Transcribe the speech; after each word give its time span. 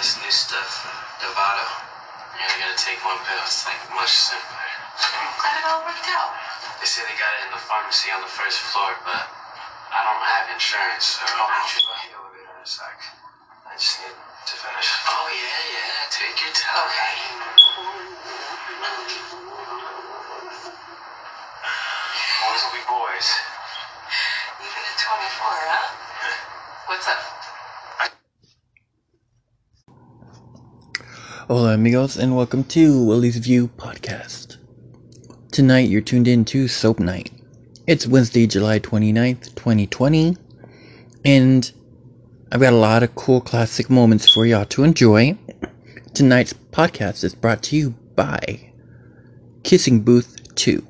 this 0.00 0.16
new 0.16 0.32
stuff, 0.32 0.80
Dovato. 1.20 1.60
You 2.32 2.40
only 2.40 2.56
gonna 2.56 2.80
take 2.80 2.96
one 3.04 3.20
pill. 3.28 3.36
It's 3.44 3.68
like 3.68 3.76
much 3.92 4.08
simpler. 4.08 4.64
I'm 4.96 5.28
glad 5.36 5.60
it 5.60 5.64
all 5.68 5.84
worked 5.84 6.08
out. 6.08 6.32
They 6.80 6.88
say 6.88 7.04
they 7.04 7.12
got 7.20 7.28
it 7.36 7.44
in 7.44 7.52
the 7.52 7.60
pharmacy 7.60 8.08
on 8.08 8.24
the 8.24 8.32
first 8.32 8.64
floor, 8.72 8.96
but 9.04 9.28
I 9.92 10.00
don't 10.00 10.24
have 10.24 10.48
insurance, 10.56 11.20
so 11.20 11.28
I'll 11.36 11.52
meet 11.52 11.68
you 11.76 11.84
by 11.84 12.00
the 12.00 12.16
elevator 12.16 12.48
in 12.48 12.64
a 12.64 12.64
sec. 12.64 12.96
I 13.68 13.76
just 13.76 14.00
need 14.00 14.16
to 14.16 14.54
finish. 14.56 14.88
Oh 15.04 15.28
yeah, 15.36 15.60
yeah. 15.68 16.08
Take 16.08 16.36
your 16.48 16.54
time. 16.56 16.80
Okay. 16.88 17.14
Boys 22.40 22.60
will 22.64 22.72
be 22.72 22.84
boys. 22.88 23.28
Even 24.64 24.80
at 24.80 24.96
24, 24.96 25.12
huh? 25.68 25.84
What's 26.88 27.08
up? 27.08 27.39
Hola, 31.50 31.74
amigos, 31.74 32.16
and 32.16 32.36
welcome 32.36 32.62
to 32.62 33.04
Willie's 33.04 33.36
View 33.38 33.66
podcast. 33.76 34.56
Tonight, 35.50 35.88
you're 35.88 36.00
tuned 36.00 36.28
in 36.28 36.44
to 36.44 36.68
Soap 36.68 37.00
Night. 37.00 37.32
It's 37.88 38.06
Wednesday, 38.06 38.46
July 38.46 38.78
29th, 38.78 39.56
2020, 39.56 40.36
and 41.24 41.72
I've 42.52 42.60
got 42.60 42.72
a 42.72 42.76
lot 42.76 43.02
of 43.02 43.16
cool 43.16 43.40
classic 43.40 43.90
moments 43.90 44.32
for 44.32 44.46
y'all 44.46 44.64
to 44.66 44.84
enjoy. 44.84 45.36
Tonight's 46.14 46.52
podcast 46.52 47.24
is 47.24 47.34
brought 47.34 47.64
to 47.64 47.76
you 47.76 47.90
by 48.14 48.70
Kissing 49.64 50.02
Booth 50.02 50.54
2, 50.54 50.86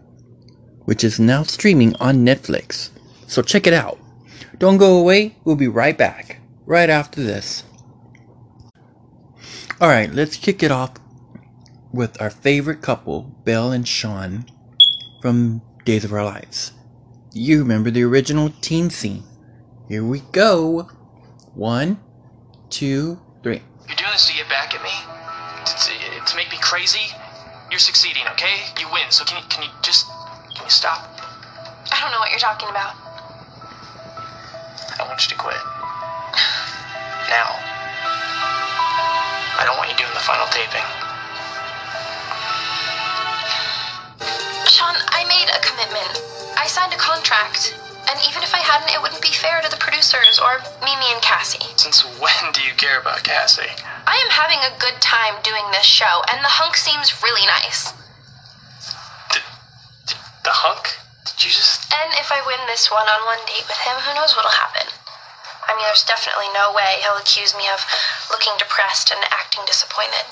which 0.84 1.02
is 1.02 1.18
now 1.18 1.42
streaming 1.42 1.96
on 2.00 2.16
Netflix. 2.16 2.90
So 3.26 3.40
check 3.40 3.66
it 3.66 3.72
out. 3.72 3.98
Don't 4.58 4.76
go 4.76 4.98
away, 4.98 5.36
we'll 5.44 5.56
be 5.56 5.68
right 5.68 5.96
back, 5.96 6.36
right 6.66 6.90
after 6.90 7.22
this. 7.22 7.64
Alright, 9.78 10.12
let's 10.12 10.36
kick 10.36 10.62
it 10.62 10.70
off 10.70 10.92
with 11.92 12.20
our 12.20 12.30
favorite 12.30 12.82
couple, 12.82 13.22
Belle 13.44 13.72
and 13.72 13.86
Sean, 13.86 14.46
from 15.20 15.62
Days 15.84 16.04
of 16.04 16.12
Our 16.12 16.24
Lives. 16.24 16.72
You 17.32 17.60
remember 17.60 17.90
the 17.90 18.02
original 18.02 18.50
teen 18.60 18.90
scene. 18.90 19.24
Here 19.88 20.04
we 20.04 20.20
go. 20.20 20.88
One, 21.54 21.98
two, 22.68 23.20
three. 23.42 23.62
You're 23.88 23.96
doing 23.96 24.10
this 24.12 24.28
to 24.28 24.34
get 24.34 24.48
back 24.48 24.74
at 24.74 24.82
me? 24.82 24.90
To, 25.64 25.72
to, 25.72 26.26
to 26.26 26.36
make 26.36 26.50
me 26.50 26.58
crazy? 26.60 27.12
You're 27.70 27.80
succeeding, 27.80 28.24
okay? 28.32 28.66
You 28.78 28.86
win. 28.92 29.10
So 29.10 29.24
can 29.24 29.42
you 29.42 29.48
can 29.48 29.62
you 29.62 29.70
just 29.82 30.06
can 30.54 30.64
you 30.64 30.70
stop? 30.70 31.06
I 31.92 32.00
don't 32.00 32.10
know 32.12 32.18
what 32.18 32.30
you're 32.30 32.38
talking 32.38 32.68
about. 32.68 32.94
I 34.98 35.06
want 35.06 35.22
you 35.22 35.30
to 35.30 35.36
quit. 35.36 35.56
Now. 37.28 37.69
I 39.60 39.68
don't 39.68 39.76
want 39.76 39.92
you 39.92 39.96
doing 40.00 40.16
the 40.16 40.24
final 40.24 40.48
taping. 40.48 40.80
Sean, 44.64 44.96
I 45.12 45.28
made 45.28 45.52
a 45.52 45.60
commitment. 45.60 46.16
I 46.56 46.64
signed 46.64 46.96
a 46.96 46.96
contract. 46.96 47.76
And 48.08 48.16
even 48.24 48.42
if 48.42 48.56
I 48.56 48.64
hadn't, 48.64 48.88
it 48.88 48.98
wouldn't 49.04 49.20
be 49.20 49.36
fair 49.36 49.60
to 49.60 49.68
the 49.68 49.76
producers 49.76 50.40
or 50.40 50.64
Mimi 50.80 51.12
and 51.12 51.20
Cassie. 51.20 51.62
Since 51.76 52.02
when 52.18 52.52
do 52.56 52.64
you 52.64 52.72
care 52.80 52.98
about 52.98 53.22
Cassie? 53.22 53.68
I 54.08 54.16
am 54.24 54.30
having 54.32 54.58
a 54.64 54.72
good 54.80 54.96
time 55.04 55.36
doing 55.44 55.62
this 55.70 55.86
show, 55.86 56.24
and 56.32 56.40
the 56.42 56.50
hunk 56.50 56.74
seems 56.74 57.22
really 57.22 57.44
nice. 57.46 57.92
Did, 59.30 59.44
did 60.08 60.18
the 60.42 60.56
hunk? 60.56 60.96
Did 61.28 61.44
you 61.44 61.50
just 61.52 61.84
And 61.92 62.10
if 62.16 62.32
I 62.32 62.40
win 62.48 62.58
this 62.66 62.90
one 62.90 63.04
on 63.06 63.20
one 63.28 63.44
date 63.46 63.68
with 63.68 63.78
him, 63.78 64.00
who 64.00 64.16
knows 64.16 64.34
what'll 64.34 64.50
happen? 64.56 64.88
I 65.70 65.78
mean, 65.78 65.86
there's 65.86 66.02
definitely 66.02 66.50
no 66.50 66.74
way 66.74 66.98
he'll 67.06 67.16
accuse 67.22 67.54
me 67.54 67.70
of 67.70 67.78
looking 68.34 68.52
depressed 68.58 69.14
and 69.14 69.22
acting 69.30 69.62
disappointed. 69.70 70.26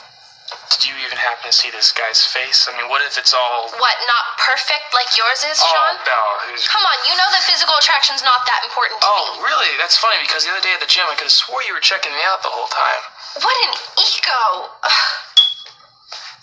did 0.74 0.82
you 0.82 0.98
even 1.06 1.14
happen 1.14 1.46
to 1.46 1.54
see 1.54 1.70
this 1.70 1.94
guy's 1.94 2.26
face? 2.26 2.66
I 2.66 2.74
mean, 2.74 2.90
what 2.90 2.98
if 3.06 3.14
it's 3.14 3.30
all 3.30 3.70
What, 3.78 3.96
not 4.10 4.34
perfect 4.42 4.90
like 4.90 5.14
yours 5.14 5.46
is, 5.46 5.62
Oh, 5.62 5.70
Sean? 5.70 5.94
Belle, 6.02 6.34
who's 6.50 6.66
Come 6.66 6.82
on, 6.82 6.98
you 7.06 7.14
know 7.14 7.28
that 7.30 7.46
physical 7.46 7.78
attraction's 7.78 8.26
not 8.26 8.42
that 8.50 8.66
important 8.66 8.98
to 8.98 9.06
Oh, 9.06 9.38
me. 9.38 9.46
really? 9.46 9.70
That's 9.78 9.94
funny 9.96 10.18
because 10.26 10.42
the 10.42 10.50
other 10.50 10.64
day 10.64 10.74
at 10.74 10.82
the 10.82 10.90
gym 10.90 11.06
I 11.06 11.14
could 11.14 11.30
have 11.30 11.38
swore 11.38 11.62
you 11.62 11.70
were 11.72 11.84
checking 11.84 12.10
me 12.10 12.22
out 12.26 12.42
the 12.42 12.50
whole 12.50 12.68
time. 12.74 13.02
What 13.44 13.56
an 13.70 13.72
ego! 13.94 14.42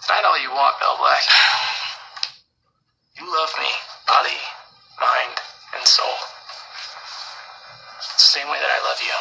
Deny 0.07 0.21
all 0.23 0.39
you 0.39 0.55
want, 0.55 0.79
Belle 0.79 0.97
Black. 1.03 1.23
You 3.15 3.23
love 3.31 3.51
me, 3.59 3.71
body, 4.11 4.35
mind, 4.99 5.39
and 5.79 5.87
soul. 5.87 6.15
Same 8.35 8.51
way 8.51 8.59
that 8.59 8.67
I 8.67 8.83
love 8.83 8.99
you. 8.99 9.15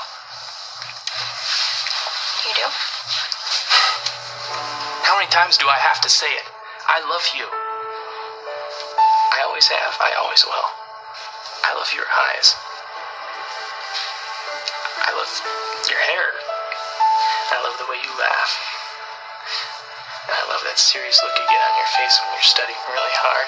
You 2.50 2.52
do? 2.58 2.66
How 5.06 5.14
many 5.14 5.30
times 5.30 5.54
do 5.54 5.70
I 5.70 5.78
have 5.78 6.02
to 6.02 6.10
say 6.10 6.26
it? 6.26 6.42
I 6.90 6.98
love 7.06 7.22
you. 7.30 7.46
I 7.46 9.46
always 9.46 9.70
have. 9.70 9.94
I 10.02 10.18
always 10.18 10.42
will. 10.42 10.66
I 11.62 11.78
love 11.78 11.94
your 11.94 12.10
eyes. 12.10 12.58
I 15.06 15.14
love 15.14 15.30
your 15.86 16.02
hair. 16.10 16.34
I 17.54 17.62
love 17.62 17.78
the 17.78 17.86
way 17.86 18.02
you 18.02 18.10
laugh. 18.18 18.50
And 20.26 20.42
I 20.42 20.44
love 20.50 20.66
that 20.66 20.74
serious 20.74 21.22
look 21.22 21.38
you 21.38 21.46
get 21.46 21.62
on 21.62 21.78
your 21.78 21.90
face 22.02 22.18
when 22.18 22.34
you're 22.34 22.50
studying 22.50 22.82
really 22.90 23.14
hard. 23.22 23.46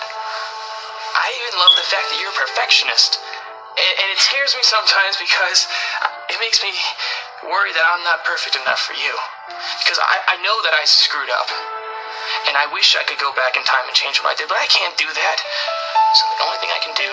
I 1.11 1.27
even 1.43 1.59
love 1.59 1.75
the 1.75 1.91
fact 1.91 2.07
that 2.15 2.23
you're 2.23 2.31
a 2.31 2.39
perfectionist. 2.39 3.19
And, 3.77 3.93
and 4.01 4.09
it 4.09 4.19
scares 4.19 4.57
me 4.57 4.65
sometimes 4.65 5.21
because 5.21 5.69
it 6.33 6.41
makes 6.41 6.65
me 6.65 6.73
worry 7.45 7.77
that 7.77 7.85
I'm 7.85 8.01
not 8.09 8.25
perfect 8.25 8.57
enough 8.57 8.81
for 8.81 8.97
you. 8.97 9.13
Because 9.85 10.01
I, 10.01 10.17
I 10.33 10.37
know 10.41 10.57
that 10.65 10.73
I 10.73 10.89
screwed 10.89 11.29
up. 11.29 11.49
And 12.49 12.57
I 12.57 12.67
wish 12.73 12.97
I 12.97 13.05
could 13.05 13.21
go 13.21 13.31
back 13.37 13.57
in 13.57 13.63
time 13.69 13.85
and 13.87 13.95
change 13.95 14.19
what 14.19 14.33
I 14.33 14.37
did, 14.39 14.49
but 14.49 14.59
I 14.59 14.67
can't 14.67 14.97
do 14.97 15.07
that. 15.07 15.39
So 16.17 16.23
the 16.41 16.45
only 16.49 16.59
thing 16.59 16.73
I 16.73 16.81
can 16.83 16.95
do 16.97 17.11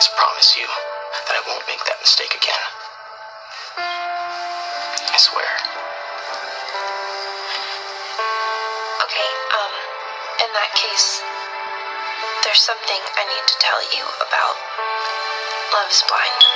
is 0.00 0.08
promise 0.18 0.56
you 0.56 0.66
that 0.66 1.34
I 1.36 1.42
won't 1.46 1.62
make 1.68 1.84
that 1.86 1.98
mistake 2.00 2.34
again. 2.34 2.64
I 3.78 5.18
swear. 5.18 5.50
Okay, 9.04 9.30
um, 9.54 9.72
in 10.42 10.50
that 10.58 10.70
case, 10.74 11.22
there's 12.44 12.60
something 12.60 13.00
I 13.16 13.24
need 13.24 13.46
to 13.48 13.56
tell 13.58 13.80
you 13.96 14.04
about 14.20 14.56
Love 15.72 15.90
is 15.90 16.04
Blind. 16.06 16.53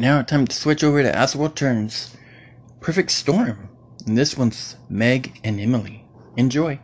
Now 0.00 0.22
time 0.22 0.46
to 0.46 0.56
switch 0.56 0.82
over 0.82 1.02
to 1.02 1.14
As 1.14 1.36
World 1.36 1.54
Turns. 1.54 2.16
Perfect 2.80 3.10
Storm. 3.12 3.68
And 4.06 4.16
this 4.16 4.36
one's 4.36 4.76
Meg 4.88 5.38
and 5.44 5.60
Emily. 5.60 6.08
Enjoy. 6.36 6.80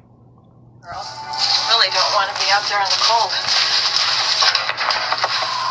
Girl, 0.84 1.04
really 1.72 1.88
don't 1.88 2.12
want 2.12 2.28
to 2.28 2.36
be 2.36 2.46
out 2.52 2.60
there 2.68 2.76
in 2.76 2.90
the 2.92 3.00
cold. 3.00 3.32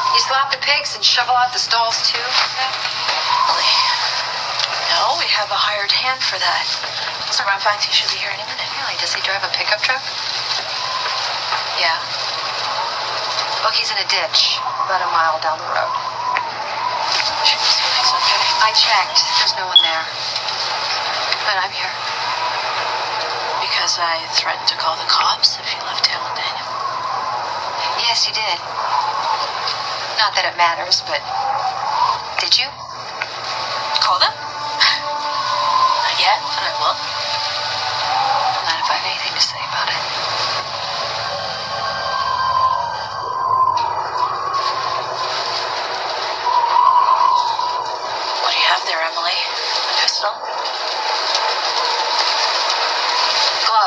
You 0.10 0.20
slap 0.26 0.50
the 0.50 0.58
pigs 0.66 0.98
and 0.98 1.06
shovel 1.06 1.38
out 1.38 1.54
the 1.54 1.62
stalls 1.62 2.02
too? 2.10 2.18
Really? 2.18 3.74
No, 4.90 5.22
we 5.22 5.30
have 5.30 5.52
a 5.54 5.60
hired 5.60 5.94
hand 5.94 6.20
for 6.26 6.42
that. 6.42 6.66
Matter 7.36 7.52
of 7.52 7.62
fact, 7.62 7.86
he 7.86 7.94
should 7.94 8.10
be 8.10 8.18
here 8.18 8.34
any 8.34 8.42
minute. 8.42 8.70
Really? 8.80 8.98
Does 8.98 9.14
he 9.14 9.22
drive 9.22 9.44
a 9.46 9.52
pickup 9.54 9.84
truck? 9.86 10.02
Yeah. 11.78 12.00
Well, 13.62 13.76
he's 13.76 13.92
in 13.92 14.00
a 14.02 14.08
ditch 14.10 14.58
about 14.88 15.04
a 15.06 15.10
mile 15.14 15.38
down 15.46 15.60
the 15.62 15.70
road. 15.70 16.05
I 17.46 18.74
checked. 18.74 19.22
There's 19.38 19.54
no 19.54 19.70
one 19.70 19.78
there. 19.86 20.06
But 21.46 21.62
I'm 21.62 21.70
here. 21.70 21.94
Because 23.62 24.02
I 24.02 24.26
threatened 24.34 24.68
to 24.74 24.78
call 24.82 24.98
the 24.98 25.06
cops 25.06 25.62
if 25.62 25.66
you 25.70 25.78
left 25.86 26.10
Dale 26.10 26.26
and 26.26 26.34
Daniel. 26.34 26.70
Yes, 28.02 28.26
you 28.26 28.34
did. 28.34 28.58
Not 30.18 30.34
that 30.34 30.50
it 30.50 30.58
matters, 30.58 31.06
but 31.06 31.22
did 32.42 32.58
you? 32.58 32.66
Call 34.02 34.18
them? 34.18 34.34
Not 36.02 36.18
yet, 36.18 36.42
but 36.42 36.66
I 36.66 36.74
will. 36.82 36.98
Not 38.66 38.78
if 38.82 38.90
I 38.90 38.98
have 38.98 39.06
anything 39.06 39.34
to 39.38 39.44
say 39.46 39.62
about 39.70 39.94
it. 39.94 40.25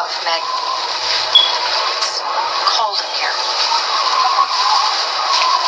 Glove, 0.08 0.24
Meg. 0.24 0.40
It's 2.00 2.24
cold 2.64 2.96
in 2.96 3.12
here. 3.20 3.28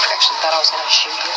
I 0.01 0.09
actually 0.17 0.41
thought 0.41 0.57
I 0.57 0.61
was 0.65 0.73
going 0.73 0.81
to 0.81 0.89
shoot 0.89 1.13
you. 1.13 1.33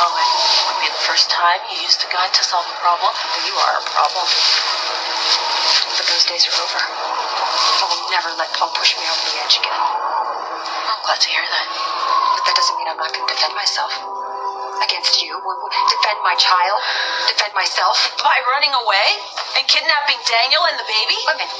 Oh, 0.00 0.16
well, 0.16 0.32
it 0.32 0.64
would 0.64 0.80
be 0.80 0.88
the 0.88 1.04
first 1.04 1.28
time 1.28 1.60
you 1.68 1.76
used 1.84 2.00
a 2.00 2.08
gun 2.08 2.32
to 2.32 2.40
solve 2.40 2.64
a 2.64 2.76
problem. 2.80 3.12
You 3.44 3.52
are 3.52 3.76
a 3.76 3.84
problem. 3.84 4.24
But 5.92 6.08
those 6.08 6.24
days 6.24 6.48
are 6.48 6.56
over. 6.56 6.80
I 6.80 7.84
will 7.84 8.08
never 8.08 8.32
let 8.40 8.48
Paul 8.56 8.72
push 8.72 8.96
me 8.96 9.04
over 9.04 9.28
the 9.28 9.36
edge 9.44 9.60
again. 9.60 9.76
I'm 9.76 11.04
glad 11.04 11.20
to 11.20 11.28
hear 11.28 11.44
that. 11.44 11.66
But 12.32 12.48
that 12.48 12.56
doesn't 12.56 12.80
mean 12.80 12.88
I'm 12.88 12.96
not 12.96 13.12
going 13.12 13.28
to 13.28 13.32
defend 13.36 13.52
myself. 13.52 14.15
Against 14.86 15.18
you. 15.18 15.34
Defend 15.34 16.18
my 16.22 16.38
child. 16.38 16.78
Defend 17.26 17.52
myself. 17.58 18.14
By 18.22 18.38
running 18.54 18.70
away 18.70 19.08
and 19.58 19.66
kidnapping 19.66 20.20
Daniel 20.22 20.62
and 20.70 20.78
the 20.78 20.86
baby? 20.86 21.18
Women. 21.26 21.50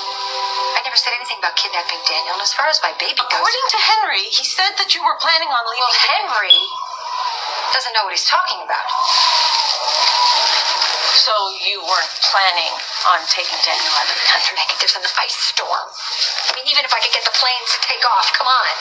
I 0.78 0.80
never 0.86 0.94
said 0.94 1.10
anything 1.18 1.42
about 1.42 1.58
kidnapping 1.58 1.98
Daniel. 2.06 2.38
And 2.38 2.44
as 2.46 2.54
far 2.54 2.70
as 2.70 2.78
my 2.86 2.94
baby 3.02 3.18
goes. 3.18 3.34
According 3.34 3.66
to 3.74 3.78
Henry, 3.82 4.24
he 4.30 4.46
said 4.46 4.78
that 4.78 4.94
you 4.94 5.02
were 5.02 5.18
planning 5.18 5.50
on 5.50 5.62
leaving. 5.66 5.82
Well, 5.82 6.06
Henry 6.06 6.58
doesn't 7.74 7.92
know 7.98 8.06
what 8.06 8.14
he's 8.14 8.30
talking 8.30 8.62
about. 8.62 8.86
So 11.26 11.34
you 11.58 11.82
weren't 11.82 12.14
planning 12.30 12.74
on 13.10 13.26
taking 13.26 13.58
Daniel 13.66 13.94
out 13.98 14.06
of 14.06 14.14
the 14.14 14.26
country? 14.30 14.62
There's 14.78 14.94
an 14.94 15.02
ice 15.18 15.34
storm. 15.50 15.88
I 16.46 16.54
mean, 16.54 16.70
even 16.70 16.86
if 16.86 16.94
I 16.94 17.02
could 17.02 17.10
get 17.10 17.26
the 17.26 17.34
planes 17.34 17.68
to 17.74 17.78
take 17.82 18.06
off, 18.06 18.30
come 18.38 18.46
on. 18.46 18.74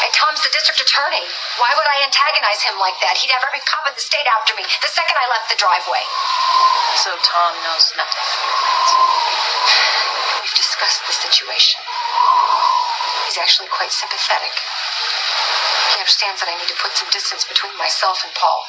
Hey, 0.00 0.08
Tom's 0.16 0.40
the 0.40 0.48
district 0.48 0.80
attorney. 0.80 1.20
Why 1.60 1.68
would 1.76 1.84
I 1.84 2.08
antagonize 2.08 2.64
him 2.64 2.80
like 2.80 2.96
that? 3.04 3.20
He'd 3.20 3.28
have 3.36 3.44
every 3.44 3.60
cop 3.68 3.84
in 3.84 3.92
the 3.92 4.00
state 4.00 4.24
after 4.32 4.56
me 4.56 4.64
the 4.64 4.88
second 4.88 5.12
I 5.12 5.28
left 5.28 5.52
the 5.52 5.60
driveway. 5.60 6.00
So 7.04 7.12
Tom 7.20 7.52
knows 7.60 7.92
nothing. 8.00 8.24
We've 10.40 10.56
discussed 10.56 11.04
the 11.04 11.12
situation. 11.12 11.84
He's 13.28 13.36
actually 13.36 13.68
quite 13.68 13.92
sympathetic. 13.92 14.56
He 15.92 16.00
understands 16.00 16.40
that 16.40 16.48
I 16.48 16.56
need 16.56 16.72
to 16.72 16.78
put 16.80 16.96
some 16.96 17.12
distance 17.12 17.44
between 17.44 17.76
myself 17.76 18.24
and 18.24 18.32
Paul. 18.32 18.64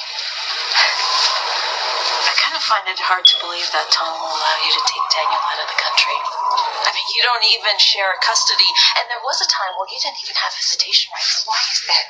I 2.28 2.32
kind 2.44 2.60
of 2.60 2.62
find 2.62 2.84
it 2.92 3.00
hard 3.00 3.24
to 3.24 3.36
believe 3.40 3.72
that 3.72 3.88
Tom 3.88 4.20
will 4.20 4.36
allow 4.36 4.56
you 4.60 4.68
to 4.68 4.82
take 4.84 5.06
Daniel 5.16 5.40
out 5.40 5.64
of 5.64 5.68
the 5.72 5.80
country. 5.80 6.41
I 6.52 6.90
mean, 6.92 7.08
you 7.16 7.22
don't 7.24 7.46
even 7.56 7.74
share 7.80 8.12
custody, 8.20 8.68
and 9.00 9.04
there 9.08 9.22
was 9.24 9.40
a 9.40 9.48
time 9.48 9.72
where 9.78 9.88
you 9.88 9.98
didn't 10.00 10.20
even 10.24 10.36
have 10.36 10.52
visitation 10.54 11.08
rights. 11.14 11.44
Why 11.48 11.60
is 11.72 11.80
that? 11.88 12.06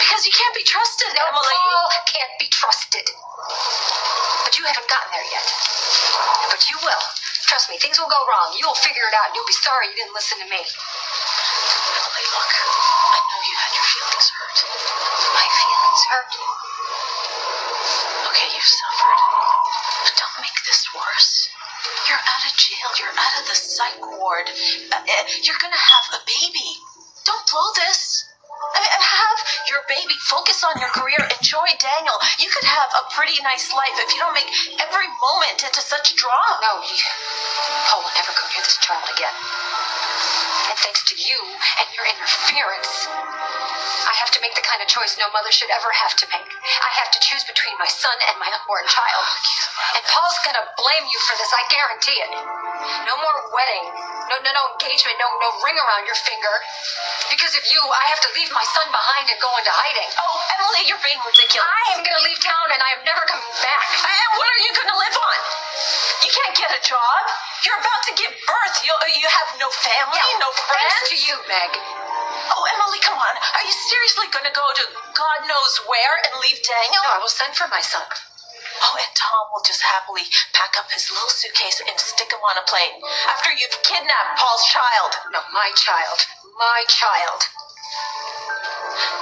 Because 0.00 0.24
you 0.24 0.32
can't 0.32 0.56
be 0.56 0.64
trusted, 0.64 1.12
No, 1.12 1.24
Emily. 1.28 1.56
Paul 1.58 1.88
can't 2.08 2.34
be 2.40 2.48
trusted. 2.48 3.06
But 4.44 4.56
you 4.58 4.64
haven't 4.64 4.88
gotten 4.88 5.10
there 5.12 5.28
yet. 5.32 5.46
But 6.50 6.62
you 6.70 6.76
will. 6.82 7.04
Trust 7.46 7.70
me, 7.70 7.76
things 7.80 7.98
will 8.00 8.10
go 8.12 8.20
wrong. 8.28 8.56
You'll 8.58 8.76
figure 8.78 9.04
it 9.08 9.14
out, 9.16 9.32
and 9.32 9.34
you'll 9.36 9.48
be 9.48 9.56
sorry 9.60 9.88
you 9.92 9.96
didn't 9.96 10.14
listen 10.16 10.38
to 10.40 10.48
me. 10.48 10.60
Emily, 10.60 12.26
look, 12.32 12.52
I 13.12 13.18
know 13.20 13.40
you 13.44 13.56
had 13.56 13.72
your 13.76 13.86
feelings 13.88 14.28
hurt. 14.32 14.58
My 15.36 15.46
feelings 15.48 16.02
hurt. 16.08 16.32
Okay, 18.32 18.48
you've 18.56 18.64
suffered. 18.68 19.20
But 20.04 20.14
don't 20.16 20.38
make 20.42 20.58
this 20.66 20.88
worse. 20.94 21.37
You're 22.08 22.24
out 22.24 22.44
of 22.48 22.56
jail. 22.56 22.88
You're 22.96 23.12
out 23.12 23.34
of 23.40 23.44
the 23.48 23.54
psych 23.54 24.00
ward. 24.00 24.48
Uh, 24.48 24.96
uh, 24.96 25.24
you're 25.44 25.60
gonna 25.60 25.76
have 25.76 26.06
a 26.16 26.20
baby. 26.24 26.70
Don't 27.24 27.44
blow 27.52 27.68
this. 27.84 28.24
Have 28.48 29.38
your 29.68 29.84
baby. 29.88 30.16
Focus 30.24 30.64
on 30.64 30.80
your 30.80 30.88
career. 30.90 31.20
Enjoy 31.20 31.68
Daniel. 31.78 32.16
You 32.40 32.48
could 32.48 32.64
have 32.64 32.90
a 32.96 33.04
pretty 33.12 33.36
nice 33.44 33.70
life 33.72 33.92
if 34.00 34.12
you 34.12 34.18
don't 34.18 34.34
make 34.34 34.48
every 34.80 35.06
moment 35.20 35.62
into 35.62 35.80
such 35.84 36.16
drama. 36.16 36.58
No, 36.64 36.80
you, 36.82 36.96
Paul 37.92 38.02
will 38.02 38.14
never 38.16 38.32
go 38.32 38.44
near 38.56 38.64
this 38.64 38.80
child 38.80 39.04
again. 39.12 39.36
And 40.72 40.76
thanks 40.80 41.04
to 41.12 41.14
you 41.14 41.38
and 41.38 41.88
your 41.92 42.08
interference, 42.08 43.08
I 44.08 44.14
have 44.18 44.30
to 44.34 44.40
make 44.40 44.54
the 44.54 44.64
kind 44.64 44.80
of 44.82 44.88
choice 44.88 45.16
no 45.18 45.28
mother 45.30 45.50
should 45.52 45.70
ever 45.70 45.90
have 45.92 46.14
to 46.22 46.26
make. 46.32 46.48
I 46.48 46.90
have 47.00 47.10
to 47.14 47.20
choose 47.20 47.44
between 47.44 47.76
my 47.78 47.88
son 47.88 48.14
and 48.30 48.36
my 48.40 48.48
unborn 48.50 48.86
child. 48.88 49.24
And 49.96 50.02
Paul's 50.06 50.38
gonna 50.44 50.64
blame 50.76 51.04
you 51.06 51.18
for 51.28 51.34
this, 51.38 51.50
I 51.52 51.62
guarantee 51.70 52.18
it. 52.22 52.32
No 53.06 53.14
more 53.18 53.38
wedding. 53.54 53.84
No, 54.28 54.36
no, 54.44 54.50
no 54.52 54.62
engagement. 54.76 55.16
No, 55.16 55.28
no 55.40 55.48
ring 55.64 55.78
around 55.78 56.04
your 56.04 56.18
finger. 56.20 56.54
Because 57.32 57.56
of 57.56 57.64
you, 57.72 57.80
I 57.80 58.04
have 58.12 58.20
to 58.28 58.30
leave 58.36 58.52
my 58.52 58.64
son 58.76 58.88
behind 58.92 59.30
and 59.32 59.38
go 59.40 59.50
into 59.56 59.72
hiding. 59.72 60.10
Oh, 60.20 60.36
Emily, 60.58 60.82
you're 60.88 61.00
being 61.00 61.20
ridiculous. 61.24 61.64
I 61.64 61.82
am 61.96 62.00
gonna 62.04 62.24
leave 62.24 62.40
town 62.44 62.66
and 62.72 62.80
I 62.82 62.90
am 62.98 63.02
never 63.08 63.24
coming 63.24 63.54
back. 63.64 63.84
And 64.04 64.28
what 64.36 64.48
are 64.48 64.60
you 64.62 64.70
to 64.78 64.96
live 64.96 65.16
on? 65.16 65.38
You 66.24 66.30
can't 66.32 66.54
get 66.56 66.70
a 66.72 66.80
job. 66.84 67.22
You're 67.64 67.78
about 67.80 68.02
to 68.08 68.12
give 68.16 68.32
birth. 68.46 68.76
You 68.84 68.92
you 69.16 69.28
have 69.28 69.48
no 69.60 69.68
family, 69.70 70.18
Yeah, 70.18 70.42
no 70.42 70.50
Thanks 70.50 70.66
friends. 70.68 71.08
to 71.10 71.16
you, 71.28 71.34
Meg. 71.48 71.70
Oh, 72.48 72.64
Emily, 72.64 73.00
come 73.04 73.18
on. 73.18 73.34
Are 73.36 73.64
you 73.64 73.74
seriously 73.74 74.26
going 74.32 74.46
to 74.48 74.54
go 74.56 74.64
to 74.64 74.84
God 75.12 75.38
knows 75.44 75.74
where 75.84 76.14
and 76.24 76.40
leave 76.40 76.60
Daniel? 76.64 77.02
No, 77.04 77.16
I 77.16 77.20
will 77.20 77.32
send 77.32 77.52
for 77.54 77.68
my 77.68 77.80
son. 77.84 78.08
Oh, 78.88 78.94
and 78.96 79.12
Tom 79.16 79.44
will 79.52 79.64
just 79.66 79.82
happily 79.82 80.24
pack 80.54 80.78
up 80.78 80.88
his 80.92 81.10
little 81.10 81.28
suitcase 81.28 81.82
and 81.82 81.98
stick 81.98 82.30
him 82.30 82.40
on 82.40 82.56
a 82.56 82.64
plane 82.64 83.02
after 83.28 83.50
you've 83.52 83.74
kidnapped 83.82 84.38
Paul's 84.38 84.64
child. 84.70 85.12
No, 85.34 85.40
my 85.52 85.70
child. 85.74 86.18
My 86.56 86.84
child. 86.88 87.40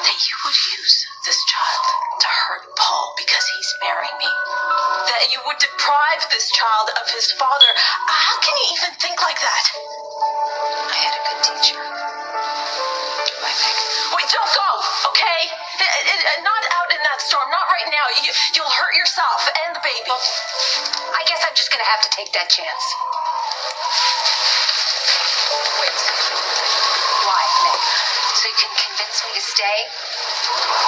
That 0.04 0.18
you 0.28 0.37
would 0.45 0.59
use 0.78 0.97
this 1.25 1.40
child 1.50 1.85
to 2.21 2.28
hurt 2.28 2.64
Paul 2.76 3.14
because 3.18 3.45
he's 3.56 3.71
marrying 3.83 4.18
me. 4.18 4.30
That 5.09 5.33
you 5.33 5.40
would 5.47 5.59
deprive 5.59 6.23
this 6.30 6.50
child 6.52 6.90
of 7.00 7.11
his 7.11 7.33
father. 7.33 7.71
How 8.06 8.37
can 8.40 8.54
you 8.61 8.66
even 8.76 8.92
think 9.00 9.23
like 9.23 9.40
that? 9.40 9.64
I 10.92 10.97
had 11.00 11.14
a 11.16 11.23
good 11.28 11.40
teacher. 11.45 11.85
Don't 14.36 14.52
go, 14.52 14.70
okay? 15.16 15.40
Not 16.44 16.62
out 16.76 16.90
in 16.92 17.00
that 17.08 17.20
storm. 17.24 17.48
Not 17.48 17.66
right 17.72 17.88
now. 17.88 18.04
You, 18.20 18.32
you'll 18.52 18.68
hurt 18.68 18.92
yourself 18.96 19.48
and 19.64 19.76
the 19.76 19.80
baby. 19.80 20.12
I 20.12 21.24
guess 21.26 21.40
I'm 21.48 21.56
just 21.56 21.72
gonna 21.72 21.88
have 21.88 22.02
to 22.04 22.10
take 22.12 22.32
that 22.36 22.50
chance. 22.52 22.84
Wait. 25.80 25.96
Why, 27.24 27.42
Meg? 27.64 27.80
So 28.36 28.44
you 28.48 28.56
can 28.60 28.72
convince 28.76 29.18
me 29.24 29.30
to 29.40 29.44
stay? 29.44 29.78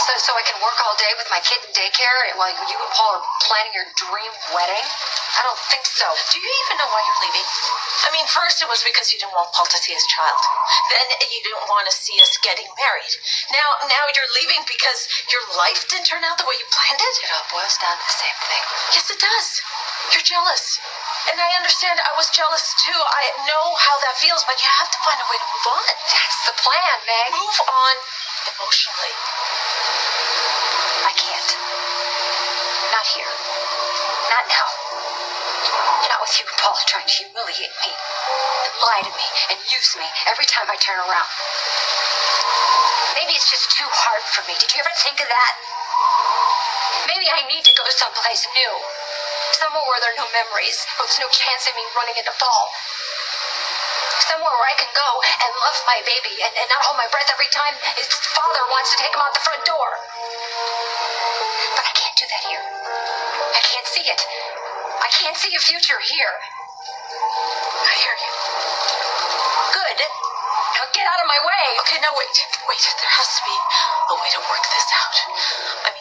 So, 0.06 0.12
so 0.22 0.30
I 0.38 0.44
can 0.46 0.56
work 0.62 0.78
all 0.80 0.94
day 0.96 1.12
with 1.18 1.28
my 1.28 1.42
kid 1.42 1.60
in 1.66 1.70
daycare 1.74 2.32
while 2.38 2.48
you 2.48 2.76
and 2.78 2.92
Paul 2.94 3.18
are 3.18 3.24
planning 3.44 3.74
your 3.74 3.86
dream 3.98 4.32
wedding? 4.54 4.86
I 5.38 5.44
don't 5.44 5.58
think 5.70 5.84
so. 5.84 6.06
Do 6.32 6.38
you 6.40 6.50
even 6.66 6.80
know 6.80 6.88
why 6.90 7.02
you're 7.02 7.22
leaving? 7.28 7.46
I 8.06 8.08
mean, 8.14 8.26
first 8.30 8.62
it 8.62 8.68
was 8.70 8.80
because 8.86 9.12
you 9.12 9.18
didn't 9.18 9.34
want 9.34 9.50
Paul 9.52 9.66
to 9.68 9.78
see 9.78 9.92
his 9.92 10.06
child. 10.08 10.38
Then 10.94 11.06
you 11.28 11.40
didn't 11.44 11.66
want 11.68 11.86
to 11.90 11.94
see 11.94 12.16
us 12.22 12.38
getting 12.40 12.66
married. 12.78 13.12
Now, 13.52 13.68
now 13.86 14.04
you're 14.14 14.32
leaving 14.38 14.62
because 14.64 15.10
your 15.28 15.44
life 15.58 15.84
didn't 15.90 16.08
turn 16.08 16.24
out 16.24 16.38
the 16.38 16.46
way 16.46 16.56
you 16.56 16.66
planned 16.70 17.02
it. 17.02 17.14
It 17.22 17.30
all 17.34 17.46
boils 17.52 17.76
down 17.78 17.94
to 17.98 18.04
the 18.06 18.18
same 18.18 18.38
thing. 18.48 18.64
Yes, 18.96 19.06
it 19.12 19.20
does. 19.20 19.48
You're 20.14 20.26
jealous. 20.26 20.78
And 21.28 21.36
I 21.42 21.50
understand 21.58 22.00
I 22.00 22.14
was 22.16 22.30
jealous 22.32 22.64
too. 22.80 22.96
I 22.96 23.24
know 23.44 23.64
how 23.76 23.94
that 24.08 24.16
feels, 24.22 24.42
but 24.48 24.56
you 24.58 24.68
have 24.70 24.88
to 24.88 25.00
find 25.04 25.18
a 25.20 25.28
way 25.28 25.38
to 25.38 25.48
move 25.52 25.66
on. 25.68 25.84
That's 26.08 26.38
the 26.48 26.54
plan, 26.56 26.96
Meg. 27.04 27.30
Move 27.36 27.60
on 27.66 27.94
emotionally. 28.56 29.14
I 31.04 31.12
can't. 31.12 31.50
Not 32.92 33.06
here. 33.12 33.32
Not 34.32 34.44
now. 34.48 34.68
Not 36.08 36.20
with 36.24 36.34
you, 36.40 36.46
Paul, 36.56 36.76
trying 36.88 37.04
to 37.04 37.12
humiliate 37.12 37.74
me 37.84 37.92
and 37.92 38.72
lie 38.80 39.04
to 39.04 39.12
me 39.12 39.28
and 39.52 39.58
use 39.68 39.90
me 40.00 40.08
every 40.28 40.48
time 40.48 40.68
I 40.72 40.76
turn 40.80 40.96
around. 40.96 41.30
Maybe 43.14 43.36
it's 43.36 43.50
just 43.50 43.68
too 43.76 43.88
hard 43.88 44.22
for 44.32 44.40
me. 44.48 44.56
Did 44.56 44.72
you 44.72 44.80
ever 44.80 44.94
think 45.04 45.20
of 45.20 45.28
that? 45.28 45.54
Maybe 47.08 47.28
I 47.28 47.44
need 47.48 47.64
to 47.68 47.74
go 47.76 47.84
someplace 47.92 48.46
new. 48.56 48.74
Somewhere 49.60 49.84
where 49.84 50.00
there 50.00 50.12
are 50.14 50.20
no 50.22 50.28
memories, 50.32 50.86
where 50.96 51.04
there's 51.08 51.20
no 51.20 51.28
chance 51.32 51.66
of 51.68 51.74
me 51.76 51.84
running 51.98 52.16
into 52.16 52.32
Paul. 52.38 52.64
Somewhere 54.18 54.50
where 54.50 54.66
I 54.66 54.76
can 54.76 54.90
go 54.98 55.10
and 55.22 55.50
love 55.62 55.78
my 55.86 56.02
baby 56.02 56.34
and, 56.42 56.50
and 56.50 56.68
not 56.68 56.82
hold 56.90 56.98
my 56.98 57.06
breath 57.14 57.30
every 57.30 57.46
time 57.54 57.70
his 57.94 58.10
father 58.34 58.62
wants 58.66 58.90
to 58.90 58.96
take 58.98 59.14
him 59.14 59.22
out 59.22 59.30
the 59.32 59.44
front 59.46 59.62
door. 59.62 59.88
But 61.78 61.86
I 61.86 61.92
can't 61.94 62.16
do 62.18 62.26
that 62.26 62.42
here. 62.50 62.64
I 63.54 63.62
can't 63.62 63.86
see 63.86 64.04
it. 64.10 64.20
I 64.98 65.08
can't 65.22 65.38
see 65.38 65.54
a 65.54 65.62
future 65.62 66.02
here. 66.02 66.34
I 67.78 67.94
hear 67.94 68.14
you. 68.18 68.32
Good. 69.70 69.98
Now 70.02 70.84
get 70.90 71.06
out 71.06 71.20
of 71.22 71.28
my 71.30 71.40
way. 71.46 71.64
Okay, 71.86 71.98
now 72.02 72.10
wait. 72.18 72.34
Wait, 72.68 72.82
there 72.98 73.14
has 73.22 73.28
to 73.38 73.42
be 73.46 73.54
a 73.54 74.14
way 74.18 74.30
to 74.34 74.40
work 74.50 74.64
this 74.66 74.88
out. 74.98 75.16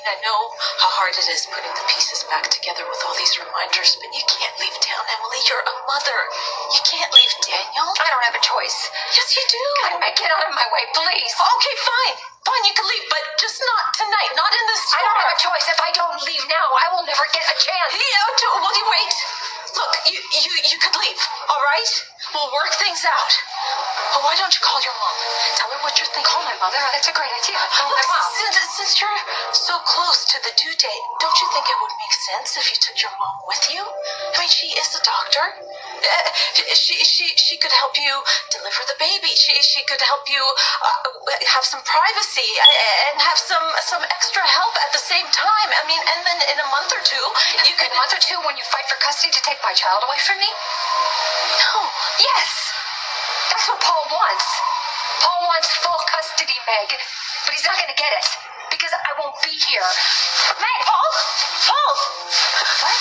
I 0.08 0.18
know 0.24 0.40
how 0.80 0.92
hard 1.04 1.14
it 1.20 1.28
is 1.28 1.44
putting 1.52 1.72
the 1.76 1.86
pieces 1.92 2.24
back 2.32 2.48
together 2.48 2.88
with 2.88 3.02
all 3.04 3.16
these 3.20 3.36
reminders, 3.38 4.00
but 4.00 4.10
you 4.16 4.24
can't 4.32 4.56
leave 4.58 4.76
town, 4.80 5.04
Emily. 5.20 5.42
You're 5.52 5.62
a 5.68 5.76
mother. 5.86 6.20
You 6.74 6.82
can't 6.88 7.12
leave 7.12 7.34
Daniel. 7.44 7.92
I 8.00 8.08
don't 8.10 8.26
have 8.26 8.38
a 8.40 8.44
choice. 8.44 8.78
Yes, 9.14 9.36
you 9.36 9.44
do. 9.52 9.66
God, 9.92 10.02
get 10.16 10.32
out 10.32 10.48
of 10.48 10.54
my 10.56 10.68
way, 10.72 10.84
please. 10.96 11.34
Okay, 11.36 11.76
fine. 11.84 12.16
Fine, 12.48 12.64
you 12.66 12.76
can 12.76 12.88
leave, 12.88 13.06
but 13.12 13.24
just 13.38 13.60
not 13.60 13.84
tonight. 14.00 14.32
Not 14.40 14.52
in 14.56 14.66
this 14.72 14.84
I 14.96 15.02
don't 15.04 15.20
have 15.22 15.34
a 15.36 15.40
choice. 15.44 15.66
If 15.68 15.80
I 15.84 15.92
don't 15.94 16.20
leave 16.24 16.46
now, 16.48 16.68
I 16.82 16.88
will 16.96 17.04
never 17.06 17.26
get 17.36 17.44
a 17.44 17.56
chance. 17.60 17.92
Yeah, 17.94 18.24
oh, 18.24 18.32
do- 18.40 18.58
will 18.64 18.76
you 18.80 18.88
wait? 18.88 19.14
Look, 19.76 19.94
you, 20.08 20.18
you, 20.18 20.54
you 20.72 20.78
could 20.80 20.96
leave, 20.98 21.20
all 21.52 21.64
right? 21.76 21.92
We'll 22.34 22.52
work 22.56 22.72
things 22.80 23.04
out. 23.06 23.32
Why 24.24 24.36
don't 24.36 24.54
you 24.54 24.62
call 24.64 24.80
your 24.82 24.96
mom? 24.98 25.16
Tell 25.58 25.70
her 25.74 25.80
what 25.86 25.94
you're 26.00 26.10
thinking. 26.12 26.26
Call 26.28 26.44
my 26.44 26.56
mother. 26.60 26.78
Oh, 26.80 26.90
that's 26.94 27.08
a 27.10 27.16
great 27.16 27.32
idea. 27.32 27.58
Call 27.74 27.90
Look, 27.90 27.98
my 28.02 28.08
mom. 28.10 28.30
since, 28.38 28.58
since 28.78 28.92
you're 29.02 29.20
so 29.54 29.78
close 29.86 30.26
to 30.34 30.38
the 30.44 30.52
due 30.58 30.74
date, 30.76 31.04
don't 31.22 31.38
you 31.42 31.48
think 31.54 31.66
it 31.70 31.78
would 31.82 31.96
make 32.02 32.14
sense 32.16 32.58
if 32.58 32.66
you 32.74 32.78
took 32.82 32.98
your 33.02 33.14
mom 33.20 33.36
with 33.48 33.64
you? 33.72 33.82
I 33.84 34.36
mean, 34.42 34.50
she 34.52 34.74
is 34.78 34.90
a 34.98 35.02
doctor. 35.06 35.46
Uh, 36.02 36.30
she, 36.74 36.96
she, 37.06 37.26
she 37.38 37.56
could 37.58 37.72
help 37.74 37.96
you 37.98 38.14
deliver 38.54 38.82
the 38.90 38.98
baby. 39.00 39.32
She, 39.38 39.54
she 39.64 39.82
could 39.86 40.02
help 40.02 40.26
you 40.30 40.42
uh, 40.42 41.44
have 41.54 41.66
some 41.66 41.82
privacy 41.86 42.48
uh, 42.62 43.10
and 43.14 43.22
have 43.22 43.38
some, 43.40 43.66
some 43.86 44.04
extra 44.10 44.44
help 44.46 44.74
at 44.82 44.92
the 44.94 45.02
same 45.02 45.26
time. 45.34 45.70
I 45.74 45.84
mean, 45.88 46.02
and 46.02 46.20
then 46.26 46.40
in 46.54 46.58
a 46.62 46.68
month 46.74 46.92
or 46.94 47.02
two, 47.06 47.26
you 47.66 47.74
In 47.74 47.78
could. 47.80 47.92
a 47.94 47.98
month 47.98 48.14
or 48.14 48.22
two, 48.22 48.38
when 48.46 48.58
you 48.58 48.66
fight 48.68 48.86
for 48.90 48.98
custody 49.02 49.32
to 49.34 49.42
take 49.42 49.58
my 49.66 49.74
child 49.74 50.04
away 50.06 50.20
from 50.26 50.38
me? 50.42 50.50
No. 50.50 51.88
Yes. 52.22 52.77
That's 53.50 53.68
what 53.70 53.80
Paul 53.82 54.06
wants. 54.12 54.46
Paul 55.22 55.48
wants 55.48 55.68
full 55.82 56.00
custody, 56.12 56.58
Meg. 56.68 56.90
But 57.46 57.54
he's 57.54 57.66
not 57.66 57.76
going 57.78 57.90
to 57.90 57.96
get 57.96 58.12
it 58.12 58.28
because 58.72 58.92
I 58.92 59.12
won't 59.20 59.36
be 59.44 59.50
here. 59.50 59.88
Meg! 60.60 60.80
Paul! 60.86 61.12
Paul! 61.68 61.94
What? 62.84 63.00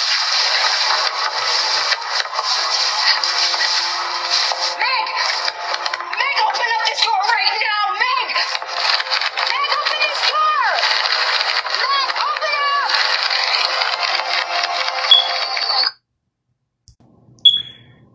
Meg! 4.78 5.06
Meg, 6.16 6.36
open 6.46 6.68
up 6.74 6.82
this 6.86 7.00
door 7.04 7.22
right 7.26 7.58
now! 7.60 7.82
Meg! 7.98 8.28
Meg, 9.50 9.70
open 9.76 9.98
this 10.06 10.22
door! 10.30 10.66
Meg, 11.82 12.08
open 12.16 12.54
up! 12.80 12.90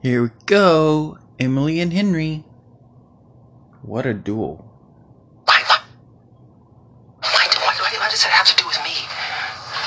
Here 0.01 0.23
we 0.23 0.29
go. 0.45 1.20
Emily 1.41 1.81
and 1.81 1.89
Henry. 1.89 2.45
What 3.81 4.05
a 4.05 4.13
duel. 4.13 4.61
Why, 5.49 5.57
why, 5.65 5.81
why, 7.17 7.45
why, 7.49 7.73
why, 7.81 7.91
why 7.97 8.09
does 8.13 8.21
that 8.21 8.29
have 8.29 8.45
to 8.45 8.53
do 8.61 8.69
with 8.69 8.77
me? 8.85 8.93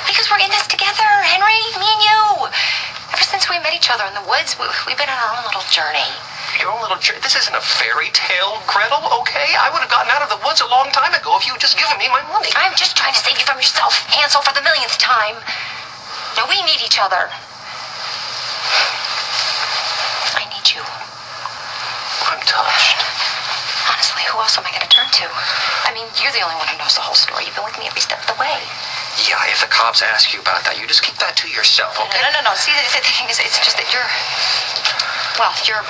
Because 0.03 0.27
we're 0.27 0.43
in 0.43 0.51
this 0.51 0.67
together, 0.67 1.07
Henry, 1.23 1.55
me 1.79 1.87
and 1.87 2.03
you. 2.03 2.51
Ever 3.15 3.23
since 3.23 3.47
we 3.47 3.63
met 3.63 3.71
each 3.71 3.87
other 3.87 4.03
in 4.03 4.19
the 4.19 4.27
woods, 4.27 4.59
we, 4.59 4.67
we've 4.91 4.99
been 4.99 5.07
on 5.07 5.15
our 5.15 5.31
own 5.39 5.47
little 5.47 5.63
journey. 5.71 6.03
Your 6.59 6.75
own 6.75 6.83
little 6.83 6.99
journey? 6.99 7.23
This 7.23 7.39
isn't 7.39 7.55
a 7.55 7.63
fairy 7.63 8.11
tale, 8.11 8.59
Gretel, 8.67 9.07
okay? 9.23 9.55
I 9.55 9.71
would 9.71 9.79
have 9.79 9.95
gotten 9.95 10.11
out 10.11 10.27
of 10.27 10.35
the 10.35 10.43
woods 10.43 10.59
a 10.59 10.67
long 10.75 10.91
time 10.91 11.15
ago 11.15 11.39
if 11.39 11.47
you 11.47 11.55
had 11.55 11.63
just 11.63 11.79
given 11.79 11.95
me 12.03 12.11
my 12.11 12.27
money. 12.35 12.51
I'm 12.59 12.75
just 12.75 12.99
trying 12.99 13.15
to 13.15 13.23
save 13.23 13.39
you 13.39 13.47
from 13.47 13.63
yourself, 13.63 13.95
Hansel, 14.11 14.43
for 14.43 14.51
the 14.59 14.65
millionth 14.67 14.99
time. 14.99 15.39
Now 16.35 16.51
we 16.51 16.59
need 16.67 16.83
each 16.83 16.99
other. 16.99 17.31
Else 24.45 24.61
am 24.61 24.69
I 24.69 24.77
going 24.77 24.85
to 24.85 24.93
turn 24.93 25.09
to? 25.09 25.25
I 25.25 25.91
mean, 25.97 26.05
you're 26.21 26.35
the 26.37 26.45
only 26.45 26.61
one 26.61 26.69
who 26.69 26.77
knows 26.77 27.01
the 27.01 27.05
whole 27.05 27.17
story. 27.17 27.49
You've 27.49 27.57
been 27.57 27.65
with 27.65 27.81
me 27.81 27.89
every 27.89 28.05
step 28.05 28.21
of 28.21 28.29
the 28.29 28.37
way. 28.37 28.61
Yeah, 29.25 29.41
if 29.49 29.65
the 29.65 29.71
cops 29.73 30.05
ask 30.05 30.37
you 30.37 30.45
about 30.45 30.69
that, 30.69 30.77
you 30.77 30.85
just 30.85 31.01
keep 31.01 31.17
that 31.25 31.33
to 31.41 31.49
yourself, 31.49 31.97
No, 31.97 32.05
okay? 32.05 32.21
no, 32.21 32.29
no, 32.37 32.45
no. 32.45 32.53
See, 32.53 32.77
the, 32.77 32.85
the 32.93 33.01
thing 33.09 33.33
is, 33.33 33.41
it's 33.41 33.57
just 33.65 33.81
that 33.81 33.89
you're. 33.89 34.05
Well, 35.41 35.51
your 35.65 35.81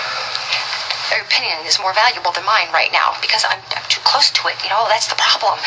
your 1.11 1.21
opinion 1.27 1.67
is 1.67 1.83
more 1.83 1.93
valuable 1.99 2.31
than 2.31 2.47
mine 2.47 2.71
right 2.73 2.89
now 2.95 3.19
because 3.21 3.43
I'm, 3.45 3.61
I'm 3.75 3.85
too 3.91 4.01
close 4.07 4.31
to 4.31 4.41
it. 4.49 4.57
You 4.63 4.71
know, 4.71 4.87
that's 4.89 5.11
the 5.11 5.19
problem. 5.19 5.59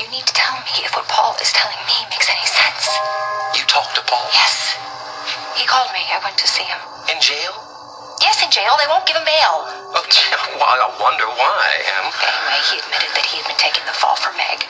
You 0.00 0.08
need 0.10 0.24
to 0.24 0.34
tell 0.34 0.56
me 0.64 0.82
if 0.82 0.96
what 0.96 1.06
Paul 1.12 1.36
is 1.44 1.52
telling 1.52 1.78
me 1.86 1.96
makes 2.10 2.26
any 2.26 2.46
sense. 2.48 2.88
You 3.54 3.62
talked 3.68 3.94
to 4.00 4.02
Paul? 4.08 4.26
Yes. 4.32 4.74
He 5.54 5.68
called 5.68 5.92
me. 5.92 6.02
I 6.08 6.18
went 6.24 6.40
to 6.40 6.48
see 6.48 6.64
him. 6.66 6.80
In 7.12 7.20
jail? 7.20 7.73
Yes, 8.44 8.52
in 8.52 8.60
jail. 8.60 8.76
They 8.76 8.88
won't 8.92 9.08
give 9.08 9.16
him 9.16 9.24
bail. 9.24 9.64
Oh, 9.96 10.04
gee, 10.12 10.28
well, 10.60 10.68
I 10.68 10.92
wonder 11.00 11.24
why, 11.32 11.64
Em. 11.96 12.12
Anyway, 12.12 12.60
he 12.68 12.76
admitted 12.76 13.08
that 13.16 13.24
he 13.24 13.40
had 13.40 13.48
been 13.48 13.56
taking 13.56 13.80
the 13.88 13.96
fall 13.96 14.20
for 14.20 14.36
Meg. 14.36 14.68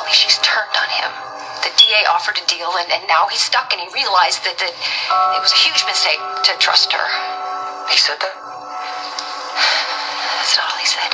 Only 0.00 0.16
she's 0.16 0.40
turned 0.40 0.72
on 0.72 0.88
him. 0.88 1.12
The 1.60 1.72
DA 1.76 2.08
offered 2.08 2.40
a 2.40 2.44
deal, 2.48 2.72
and, 2.80 2.88
and 2.88 3.04
now 3.04 3.28
he's 3.28 3.44
stuck, 3.44 3.76
and 3.76 3.84
he 3.84 3.88
realized 3.92 4.48
that, 4.48 4.56
that 4.56 4.72
it 4.72 5.40
was 5.44 5.52
a 5.52 5.60
huge 5.60 5.84
mistake 5.84 6.20
to 6.48 6.56
trust 6.56 6.88
her. 6.96 7.04
He 7.92 8.00
said 8.00 8.16
that? 8.16 8.32
That's 10.40 10.56
not 10.56 10.72
all 10.72 10.80
he 10.80 10.88
said. 10.88 11.12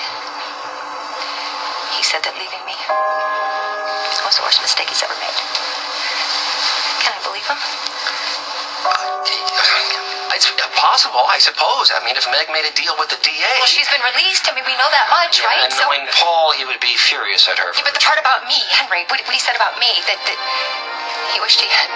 He 1.98 2.02
said 2.06 2.22
that 2.22 2.34
leaving 2.38 2.62
me 2.62 2.78
was 4.22 4.38
the 4.38 4.46
worst 4.46 4.62
mistake 4.62 4.86
he's 4.86 5.02
ever 5.02 5.18
made. 5.18 5.38
Can 7.02 7.10
I 7.10 7.20
believe 7.26 7.46
him? 7.50 7.85
It's 10.36 10.44
possible, 10.76 11.24
I 11.32 11.40
suppose. 11.40 11.88
I 11.96 12.04
mean, 12.04 12.12
if 12.12 12.28
Meg 12.28 12.52
made 12.52 12.68
a 12.68 12.74
deal 12.76 12.92
with 13.00 13.08
the 13.08 13.16
DA. 13.24 13.40
Well, 13.56 13.64
she's 13.72 13.88
been 13.88 14.04
released. 14.04 14.44
I 14.44 14.52
mean, 14.52 14.68
we 14.68 14.76
know 14.76 14.90
that 14.92 15.08
much, 15.08 15.40
Yeah, 15.40 15.48
right? 15.48 15.64
and 15.64 15.72
knowing 15.80 16.04
Paul, 16.12 16.52
he 16.52 16.68
would 16.68 16.76
be 16.84 16.92
furious 17.00 17.48
at 17.48 17.56
her. 17.56 17.72
Yeah, 17.72 17.80
but 17.88 17.96
the 17.96 18.04
part 18.04 18.20
about 18.20 18.44
me, 18.44 18.60
Henry, 18.68 19.08
what, 19.08 19.16
what 19.24 19.32
he 19.32 19.40
said 19.40 19.56
about 19.56 19.80
me, 19.80 19.88
that, 20.04 20.20
that 20.28 20.38
he 21.32 21.40
wished 21.40 21.56
he 21.64 21.70
had. 21.72 21.88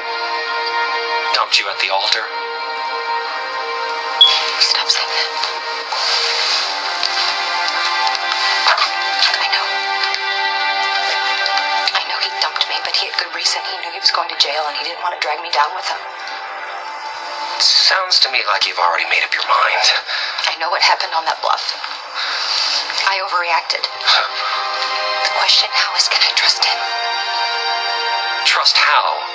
dumped 1.37 1.61
you 1.61 1.69
at 1.69 1.77
the 1.85 1.93
altar. 1.93 2.25
Stop 4.65 4.89
saying 4.89 5.13
that. 5.13 5.29
I 9.37 9.49
know. 9.53 9.67
I 11.93 12.03
know 12.09 12.19
he 12.25 12.31
dumped 12.41 12.65
me, 12.73 12.77
but 12.89 12.97
he 12.97 13.05
had 13.13 13.17
good 13.21 13.33
reason. 13.37 13.61
He 13.69 13.77
knew 13.85 13.93
he 13.93 14.01
was 14.01 14.11
going 14.17 14.33
to 14.33 14.39
jail, 14.41 14.65
and 14.65 14.75
he 14.81 14.85
didn't 14.89 15.05
want 15.05 15.13
to 15.13 15.21
drag 15.21 15.45
me 15.45 15.53
down 15.53 15.71
with 15.77 15.85
him. 15.85 16.01
Sounds 17.91 18.21
to 18.21 18.31
me 18.31 18.39
like 18.47 18.69
you've 18.69 18.79
already 18.79 19.03
made 19.11 19.27
up 19.27 19.35
your 19.35 19.43
mind. 19.51 19.87
I 20.47 20.55
know 20.63 20.71
what 20.71 20.81
happened 20.81 21.11
on 21.11 21.25
that 21.27 21.43
bluff. 21.43 21.75
I 23.03 23.19
overreacted. 23.19 23.83
The 23.83 25.33
question 25.35 25.67
now 25.75 25.99
is 25.99 26.07
can 26.07 26.23
I 26.23 26.31
trust 26.39 26.63
him? 26.63 26.79
Trust 28.47 28.79
how? 28.79 29.30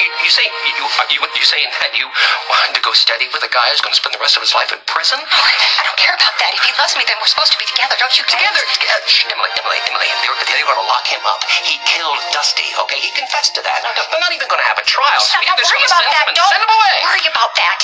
You, 0.00 0.08
you, 0.24 0.30
say? 0.32 0.44
You, 0.44 0.72
you, 0.80 0.84
uh, 0.88 1.04
are 1.04 1.08
you, 1.12 1.44
saying 1.44 1.70
that 1.84 1.92
you 1.96 2.06
wanted 2.48 2.72
to 2.76 2.82
go 2.82 2.92
steady 2.96 3.28
with 3.32 3.44
a 3.44 3.52
guy 3.52 3.68
who's 3.70 3.84
going 3.84 3.92
to 3.92 4.00
spend 4.00 4.16
the 4.16 4.22
rest 4.22 4.36
of 4.36 4.42
his 4.44 4.52
life 4.56 4.72
in 4.72 4.80
prison? 4.88 5.20
Oh, 5.20 5.28
I, 5.28 5.82
don't 5.84 6.00
care 6.00 6.16
about 6.16 6.34
that. 6.40 6.50
If 6.56 6.62
he 6.64 6.72
loves 6.80 6.96
me, 6.96 7.04
then 7.04 7.16
we're 7.20 7.30
supposed 7.32 7.52
to 7.52 7.60
be 7.60 7.68
together, 7.68 7.96
don't 8.00 8.14
you? 8.16 8.24
Together, 8.24 8.62
together. 8.72 9.04
Shh, 9.06 9.28
Emily, 9.28 9.50
Emily, 9.60 9.78
Emily. 9.92 10.08
They're, 10.24 10.36
they're 10.36 10.68
going 10.68 10.80
to 10.80 10.88
lock 10.88 11.04
him 11.08 11.22
up. 11.28 11.44
He 11.68 11.76
killed 11.84 12.20
Dusty, 12.32 12.68
okay? 12.86 13.00
He 13.00 13.10
confessed 13.12 13.52
to 13.58 13.62
that. 13.64 13.84
They're 13.84 14.24
not 14.24 14.32
even 14.32 14.48
going 14.48 14.62
to 14.62 14.68
have 14.68 14.80
a 14.80 14.86
trial. 14.86 15.20
Stop, 15.20 15.44
Yeah, 15.44 15.56
don't 15.56 15.68
worry 15.68 15.84
about 15.84 16.06
that. 16.08 16.24
Don't 16.32 16.52
Send 16.52 16.62
him 16.64 16.72
away. 16.72 16.96
worry 17.04 17.26
about 17.28 17.52
that. 17.60 17.78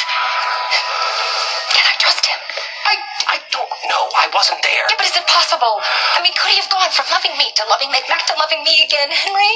Can 1.77 1.85
I 1.85 1.95
trust 2.01 2.25
him? 2.25 2.41
I, 2.87 2.95
I 3.35 3.37
don't 3.53 3.73
know. 3.91 4.05
I 4.17 4.27
wasn't 4.33 4.63
there. 4.65 4.87
Yeah, 4.89 4.97
but 4.97 5.05
it's 5.07 5.19
impossible. 5.19 5.83
I 6.17 6.23
mean, 6.25 6.33
could 6.39 6.55
he 6.55 6.59
have 6.63 6.71
gone 6.73 6.89
from 6.95 7.07
loving 7.13 7.35
me 7.37 7.53
to 7.59 7.63
loving 7.69 7.91
Meg 7.93 8.07
back 8.09 8.25
to 8.31 8.35
loving 8.39 8.63
me 8.65 8.81
again, 8.87 9.11
Henry? 9.11 9.55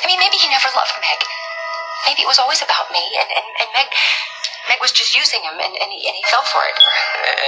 I 0.00 0.06
mean, 0.06 0.18
maybe 0.22 0.38
he 0.38 0.48
never 0.48 0.70
loved 0.72 0.94
Meg. 1.02 1.20
Maybe 2.06 2.22
it 2.22 2.28
was 2.30 2.38
always 2.38 2.62
about 2.62 2.90
me, 2.92 3.02
and, 3.18 3.28
and, 3.32 3.46
and 3.60 3.68
Meg, 3.76 3.88
Meg 4.68 4.78
was 4.80 4.92
just 4.92 5.16
using 5.16 5.42
him, 5.42 5.56
and, 5.58 5.74
and, 5.76 5.90
he, 5.92 6.00
and 6.06 6.14
he 6.16 6.22
fell 6.30 6.44
for 6.48 6.62
it. 6.64 6.76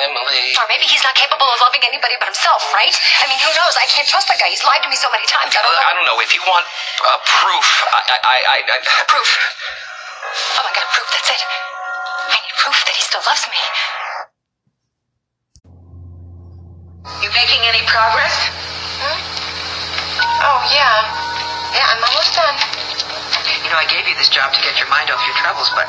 Emily. 0.04 0.54
Or 0.58 0.66
maybe 0.68 0.86
he's 0.88 1.04
not 1.04 1.14
capable 1.14 1.46
of 1.48 1.58
loving 1.62 1.82
anybody 1.86 2.16
but 2.20 2.28
himself, 2.32 2.62
right? 2.74 2.94
I 3.22 3.28
mean, 3.30 3.40
who 3.40 3.52
knows? 3.54 3.74
I 3.78 3.86
can't 3.88 4.08
trust 4.08 4.28
that 4.28 4.38
guy. 4.40 4.50
He's 4.50 4.64
lied 4.64 4.82
to 4.84 4.90
me 4.90 4.98
so 4.98 5.08
many 5.12 5.24
times. 5.28 5.54
I 5.54 5.62
don't 5.62 5.74
know. 5.76 5.86
I 5.86 5.94
don't 5.96 6.06
know. 6.08 6.18
If 6.20 6.32
you 6.34 6.42
want 6.48 6.66
uh, 7.06 7.18
proof, 7.24 7.66
I, 7.94 8.00
I, 8.08 8.38
I, 8.46 8.58
I, 8.66 8.78
Proof. 9.08 9.28
Oh 10.58 10.64
my 10.64 10.72
god, 10.74 10.88
proof, 10.96 11.08
that's 11.12 11.30
it. 11.30 11.42
I 12.32 12.36
need 12.40 12.56
proof 12.58 12.78
that 12.88 12.94
he 12.96 13.02
still 13.04 13.24
loves 13.28 13.44
me. 13.52 13.60
You 17.22 17.30
making 17.36 17.62
any 17.68 17.84
progress? 17.86 18.34
Oh, 20.28 20.60
yeah. 20.72 21.04
Yeah, 21.74 21.86
I'm 21.92 22.02
almost 22.04 22.34
done. 22.34 22.56
You 23.72 23.80
know, 23.80 23.88
I 23.88 23.96
gave 23.96 24.04
you 24.04 24.12
this 24.20 24.28
job 24.28 24.52
to 24.52 24.60
get 24.60 24.76
your 24.76 24.84
mind 24.92 25.08
off 25.08 25.24
your 25.24 25.32
troubles, 25.40 25.72
but 25.72 25.88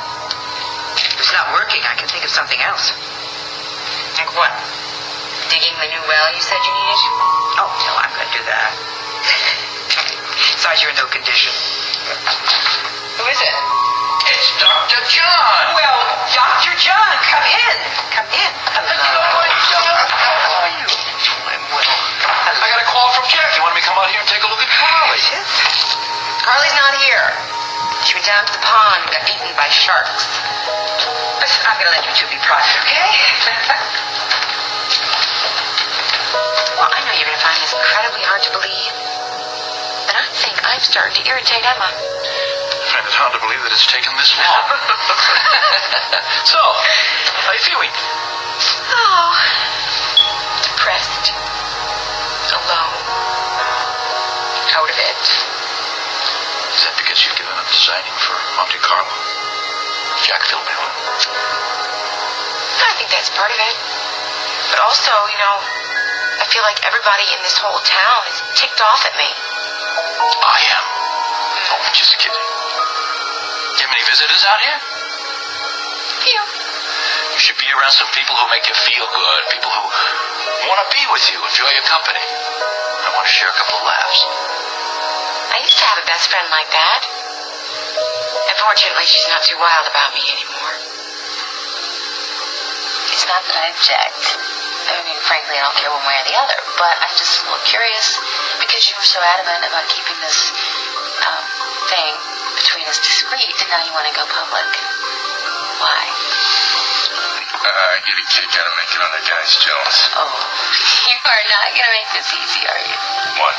if 0.96 1.20
it's 1.20 1.36
not 1.36 1.52
working, 1.52 1.84
I 1.84 2.00
can 2.00 2.08
think 2.08 2.24
of 2.24 2.32
something 2.32 2.56
else. 2.64 2.96
Like 4.16 4.32
what? 4.40 4.56
Digging 5.52 5.76
the 5.84 5.92
new 5.92 6.00
well 6.08 6.32
you 6.32 6.40
said 6.40 6.56
you 6.64 6.72
needed? 6.80 7.12
Oh, 7.60 7.68
no, 7.68 7.92
I'm 8.00 8.08
going 8.16 8.24
to 8.24 8.36
do 8.40 8.44
that. 8.48 8.72
Besides, 10.56 10.80
you're 10.80 10.96
in 10.96 11.00
no 11.04 11.12
condition. 11.12 11.52
Who 13.20 13.28
is 13.28 13.40
it? 13.44 13.56
It's 14.32 14.48
Dr. 14.64 15.04
John. 15.12 15.76
Well, 15.76 16.00
Dr. 16.32 16.72
John, 16.80 17.14
come 17.28 17.44
in. 17.52 17.78
Come 18.16 18.32
in. 18.32 18.52
Hello. 18.80 18.96
How 18.96 20.64
are 20.64 20.72
you? 20.72 20.88
I'm 20.88 21.64
well. 21.76 22.00
I 22.48 22.64
got 22.64 22.80
a 22.80 22.88
call 22.88 23.12
from 23.12 23.28
Jack. 23.28 23.60
You 23.60 23.68
want 23.68 23.76
me 23.76 23.84
to 23.84 23.88
come 23.92 24.00
out 24.00 24.08
here 24.08 24.24
and 24.24 24.30
take 24.32 24.40
a 24.40 24.48
look 24.48 24.64
at 24.64 24.72
Carly? 24.72 25.20
Carly's 26.48 26.78
not 26.80 26.96
here. 27.04 27.53
She 28.04 28.16
went 28.16 28.26
down 28.28 28.46
to 28.46 28.52
the 28.54 28.60
pond 28.64 29.04
and 29.06 29.12
got 29.12 29.24
eaten 29.28 29.48
by 29.56 29.70
sharks. 29.72 30.28
Listen, 31.40 31.64
I'm 31.68 31.76
going 31.80 31.88
to 31.88 31.94
let 31.96 32.04
you 32.04 32.12
two 32.16 32.28
be 32.28 32.38
private, 32.44 32.76
okay? 32.84 33.08
well, 36.80 36.92
I 36.92 37.00
know 37.04 37.14
you're 37.16 37.28
going 37.28 37.40
to 37.40 37.46
find 37.46 37.60
this 37.64 37.72
incredibly 37.76 38.24
hard 38.28 38.44
to 38.48 38.52
believe, 38.52 38.92
but 40.08 40.16
I 40.20 40.26
think 40.40 40.60
I'm 40.68 40.80
starting 40.84 41.16
to 41.20 41.24
irritate 41.28 41.64
Emma. 41.64 41.88
I 41.88 42.86
find 42.92 43.08
it 43.08 43.16
hard 43.16 43.32
to 43.36 43.40
believe 43.44 43.60
that 43.64 43.72
it's 43.72 43.88
taken 43.88 44.12
this 44.20 44.36
long. 44.36 44.68
so, 46.52 46.60
how 46.60 47.52
are 47.52 47.56
you 47.56 47.64
feeling? 47.64 47.92
Oh. 48.92 49.32
Depressed. 50.64 51.32
Alone. 52.54 52.94
Out 54.76 54.90
of 54.90 54.98
it. 54.98 55.53
Is 57.64 57.88
that 57.88 58.04
because 58.04 58.12
you've 58.12 58.12
given 58.12 58.12
up 58.12 58.12
designing 58.12 58.18
for 58.20 58.36
Monte 58.60 58.80
Carlo? 58.84 59.16
Jack 60.28 60.42
filled 60.52 60.68
me 60.68 60.76
in. 60.76 60.92
I 62.84 62.94
think 63.00 63.08
that's 63.08 63.32
part 63.32 63.52
of 63.52 63.60
it. 63.60 63.76
But 64.72 64.80
also, 64.84 65.12
you 65.32 65.40
know, 65.40 65.56
I 66.40 66.46
feel 66.52 66.64
like 66.68 66.84
everybody 66.84 67.24
in 67.32 67.40
this 67.44 67.56
whole 67.56 67.80
town 67.88 68.22
is 68.28 68.38
ticked 68.60 68.82
off 68.84 69.08
at 69.08 69.16
me. 69.16 69.30
I 69.32 70.60
am. 70.76 70.86
Oh, 71.72 71.80
I'm 71.88 71.96
just 71.96 72.20
kidding. 72.20 72.36
You 72.36 73.84
have 73.88 73.94
any 73.96 74.06
visitors 74.12 74.44
out 74.44 74.60
here? 74.60 74.80
Phew. 76.20 76.44
You 77.34 77.40
should 77.40 77.60
be 77.60 77.70
around 77.72 77.96
some 77.96 78.12
people 78.12 78.36
who 78.36 78.46
make 78.52 78.68
you 78.68 78.76
feel 78.76 79.08
good. 79.08 79.42
People 79.56 79.72
who 79.72 79.84
want 80.68 80.80
to 80.84 80.88
be 80.92 81.04
with 81.16 81.26
you, 81.32 81.40
enjoy 81.40 81.72
your 81.72 81.88
company. 81.88 82.20
I 82.20 83.08
want 83.16 83.24
to 83.24 83.34
share 83.34 83.50
a 83.50 83.56
couple 83.56 83.80
of 83.80 83.88
laughs. 83.88 84.20
I 85.54 85.64
used 85.64 85.80
to 85.80 85.86
have 85.88 86.00
a 86.02 86.08
best 86.12 86.28
friend 86.28 86.48
like 86.52 86.70
that. 86.76 87.23
Unfortunately, 88.64 89.04
she's 89.04 89.28
not 89.28 89.44
too 89.44 89.60
wild 89.60 89.92
about 89.92 90.16
me 90.16 90.24
anymore. 90.24 90.76
It's 93.12 93.28
not 93.28 93.44
that 93.44 93.60
I 93.60 93.76
object. 93.76 94.24
I 94.88 95.04
mean, 95.04 95.20
frankly, 95.28 95.60
I 95.60 95.68
don't 95.68 95.76
care 95.76 95.92
one 95.92 96.00
way 96.08 96.16
or 96.16 96.24
the 96.32 96.40
other. 96.40 96.56
But 96.80 96.96
I'm 97.04 97.12
just 97.12 97.44
a 97.44 97.52
little 97.52 97.60
curious 97.68 98.16
because 98.64 98.88
you 98.88 98.96
were 98.96 99.04
so 99.04 99.20
adamant 99.20 99.68
about 99.68 99.84
keeping 99.92 100.16
this 100.24 100.48
um, 101.28 101.44
thing 101.92 102.16
between 102.56 102.88
us 102.88 103.04
discreet, 103.04 103.52
and 103.52 103.68
now 103.68 103.84
you 103.84 103.92
want 103.92 104.08
to 104.08 104.16
go 104.16 104.24
public. 104.32 104.72
Why? 105.84 106.00
Uh, 107.68 107.68
I 107.68 108.00
get 108.08 108.16
a 108.16 108.26
kick 108.32 108.48
out 108.48 108.64
of 108.64 108.76
making 108.80 109.04
other 109.04 109.24
guys 109.28 109.60
jealous. 109.60 109.98
Oh, 110.16 110.24
you 111.12 111.20
are 111.20 111.44
not 111.52 111.68
going 111.76 111.84
to 111.84 111.96
make 112.00 112.12
this 112.16 112.32
easy, 112.32 112.64
are 112.64 112.84
you? 112.88 112.96
What? 113.44 113.56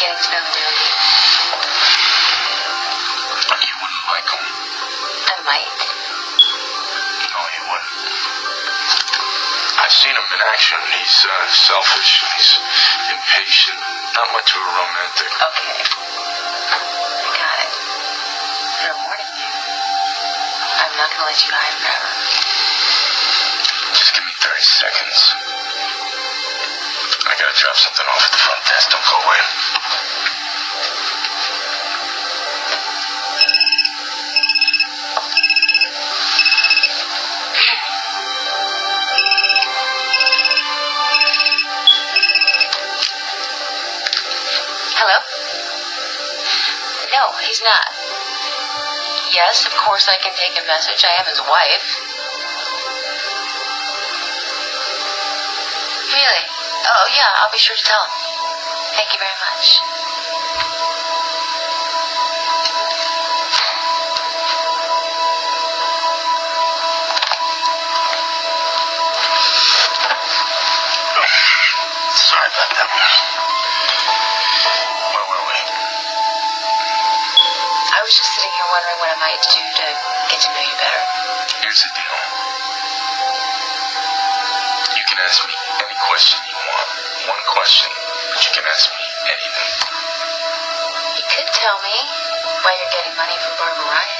Getting 0.00 0.16
to 0.24 0.28
know 0.32 0.40
the 0.40 0.52
real 0.56 0.72
you. 0.72 0.88
You 0.88 1.23
I've 9.84 9.92
seen 9.92 10.16
him 10.16 10.28
in 10.32 10.40
action. 10.48 10.80
He's 10.96 11.28
uh, 11.28 11.44
selfish. 11.52 12.24
He's 12.24 12.56
impatient. 13.12 13.76
Not 14.16 14.32
much 14.32 14.48
of 14.56 14.64
a 14.64 14.70
romantic. 14.80 15.28
Okay. 15.28 15.76
Got 17.36 17.58
it. 17.60 17.72
I'm 18.80 18.96
warning 19.04 19.28
you. 19.36 19.50
I'm 20.80 20.94
not 20.96 21.08
gonna 21.12 21.28
let 21.28 21.36
you 21.36 21.52
hide 21.52 21.76
forever. 21.84 22.10
Just 23.92 24.16
give 24.16 24.24
me 24.24 24.32
30 24.40 24.56
seconds. 24.64 25.18
I 27.28 27.36
gotta 27.36 27.52
drop 27.52 27.76
something 27.76 28.08
off 28.08 28.24
at 28.24 28.32
the 28.32 28.40
front 28.40 28.64
desk. 28.64 28.88
Don't 28.88 29.04
go 29.04 29.20
away. 29.20 29.83
Hello? 44.94 45.18
No, 47.10 47.34
he's 47.42 47.60
not. 47.66 47.90
Yes, 49.34 49.66
of 49.66 49.74
course 49.74 50.06
I 50.06 50.14
can 50.22 50.30
take 50.38 50.54
a 50.54 50.64
message. 50.70 51.02
I 51.02 51.18
am 51.18 51.26
his 51.26 51.42
wife. 51.42 51.86
Really? 56.14 56.44
Oh, 56.86 57.06
yeah, 57.10 57.26
I'll 57.42 57.50
be 57.50 57.58
sure 57.58 57.74
to 57.74 57.82
tell 57.82 58.06
him. 58.06 58.12
Thank 58.94 59.10
you 59.12 59.18
very 59.18 59.34
much. 59.50 59.82
Sorry 72.14 72.46
about 72.46 72.70
that. 72.78 73.53
Wondering 78.74 78.98
what 78.98 79.06
I 79.14 79.18
might 79.22 79.38
do 79.54 79.62
to 79.62 79.86
get 80.34 80.42
to 80.42 80.48
know 80.50 80.64
you 80.66 80.74
better. 80.82 81.02
Here's 81.62 81.78
the 81.78 81.94
deal. 81.94 82.14
You 84.98 85.04
can 85.06 85.18
ask 85.22 85.38
me 85.46 85.54
any 85.78 85.94
question 86.10 86.42
you 86.50 86.58
want. 86.58 86.90
One 87.38 87.44
question, 87.54 87.86
but 88.34 88.42
you 88.42 88.50
can 88.50 88.66
ask 88.66 88.90
me 88.90 89.06
anything. 89.30 89.70
You 91.14 91.22
could 91.22 91.46
tell 91.54 91.78
me 91.86 91.96
why 92.66 92.74
you're 92.82 92.94
getting 92.98 93.14
money 93.14 93.38
from 93.46 93.54
Barbara 93.62 93.86
Ryan. 93.94 94.18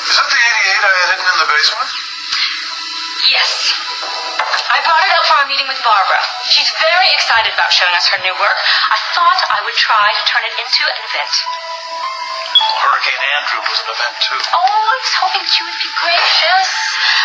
Is 0.00 0.16
that 0.16 0.28
the 0.32 0.40
88 0.40 0.80
I 0.80 0.92
had 0.96 1.08
hidden 1.12 1.28
in 1.28 1.36
the 1.44 1.48
basement? 1.60 1.90
Yes. 3.36 3.76
I 4.72 4.80
brought 4.80 5.04
it 5.04 5.12
up 5.12 5.24
for 5.28 5.36
our 5.44 5.48
meeting 5.52 5.68
with 5.68 5.84
Barbara. 5.84 6.29
She's 6.50 6.70
very 6.82 7.06
excited 7.14 7.54
about 7.54 7.70
showing 7.70 7.94
us 7.94 8.10
her 8.10 8.18
new 8.26 8.34
work. 8.34 8.58
I 8.90 8.98
thought 9.14 9.40
I 9.54 9.62
would 9.62 9.78
try 9.78 10.08
to 10.18 10.22
turn 10.26 10.42
it 10.42 10.54
into 10.58 10.82
an 10.82 10.98
event. 10.98 11.34
Hurricane 12.58 13.22
Andrew 13.38 13.62
was 13.70 13.78
an 13.86 13.88
event 13.94 14.14
too. 14.18 14.40
Oh, 14.50 14.66
I 14.66 14.96
was 14.98 15.14
hoping 15.22 15.46
you 15.46 15.62
would 15.62 15.78
be 15.78 15.92
gracious. 15.94 16.70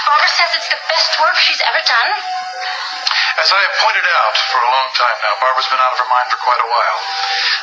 Barbara 0.05 0.29
says 0.29 0.49
it's 0.61 0.69
the 0.69 0.77
best 0.87 1.11
work 1.17 1.35
she's 1.41 1.57
ever 1.65 1.81
done. 1.89 2.11
As 3.41 3.49
I 3.49 3.59
have 3.65 3.75
pointed 3.81 4.05
out 4.05 4.35
for 4.47 4.61
a 4.61 4.69
long 4.69 4.89
time 4.93 5.17
now, 5.25 5.33
Barbara's 5.41 5.67
been 5.73 5.81
out 5.81 5.91
of 5.91 5.99
her 5.99 6.09
mind 6.09 6.27
for 6.29 6.39
quite 6.45 6.61
a 6.61 6.69
while. 6.69 6.99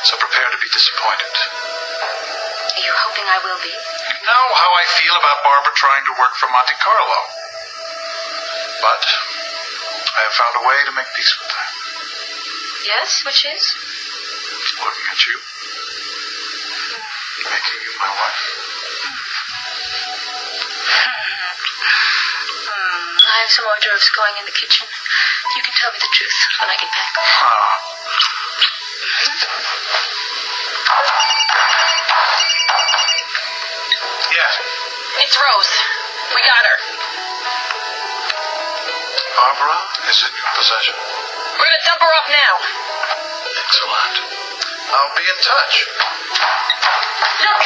So 0.03 0.19
prepare 0.19 0.51
to 0.51 0.59
be 0.59 0.67
disappointed. 0.67 1.33
Are 2.75 2.83
you 2.83 2.93
hoping 3.07 3.25
I 3.25 3.39
will 3.39 3.59
be? 3.63 3.71
You 3.71 4.19
know 4.27 4.45
how 4.51 4.71
I 4.75 4.85
feel 4.99 5.15
about 5.15 5.39
Barbara 5.47 5.73
trying 5.79 6.03
to 6.11 6.13
work 6.19 6.35
for 6.35 6.51
Monte 6.51 6.75
Carlo. 6.77 7.19
But 8.83 9.32
I 10.13 10.21
have 10.29 10.35
found 10.37 10.53
a 10.61 10.63
way 10.67 10.77
to 10.85 10.91
make 10.93 11.09
peace 11.17 11.33
with 11.41 11.49
her. 11.49 11.67
Yes, 12.85 13.25
which 13.25 13.45
is? 13.49 13.73
Looking 14.77 15.07
at 15.09 15.25
you. 15.25 15.37
Making 17.49 17.79
you 17.81 17.91
my 17.97 18.11
wife. 18.13 18.41
Hmm, 22.69 23.09
I 23.25 23.35
have 23.41 23.49
some 23.49 23.65
hors 23.65 23.81
d'oeuvres 23.81 24.09
going 24.13 24.37
in 24.37 24.45
the 24.45 24.53
kitchen. 24.53 24.85
You 24.85 25.61
can 25.65 25.73
tell 25.81 25.91
me 25.91 25.97
the 25.97 26.11
truth 26.13 26.37
when 26.61 26.69
I 26.69 26.77
get 26.77 26.91
back. 26.93 27.13
Ah. 27.17 27.93
Yeah. 34.29 35.25
It's 35.25 35.37
Rose. 35.41 35.73
We 36.37 36.41
got 36.45 36.61
her. 36.69 36.77
Barbara 39.33 39.77
is 40.09 40.17
in 40.23 40.31
your 40.33 40.51
possession. 40.53 40.95
We're 41.57 41.65
gonna 41.65 41.85
dump 41.85 42.01
her 42.01 42.11
off 42.13 42.27
now. 42.29 42.53
Excellent. 43.65 44.15
I'll 44.93 45.13
be 45.17 45.25
in 45.25 45.39
touch. 45.41 45.75
Look, 47.41 47.63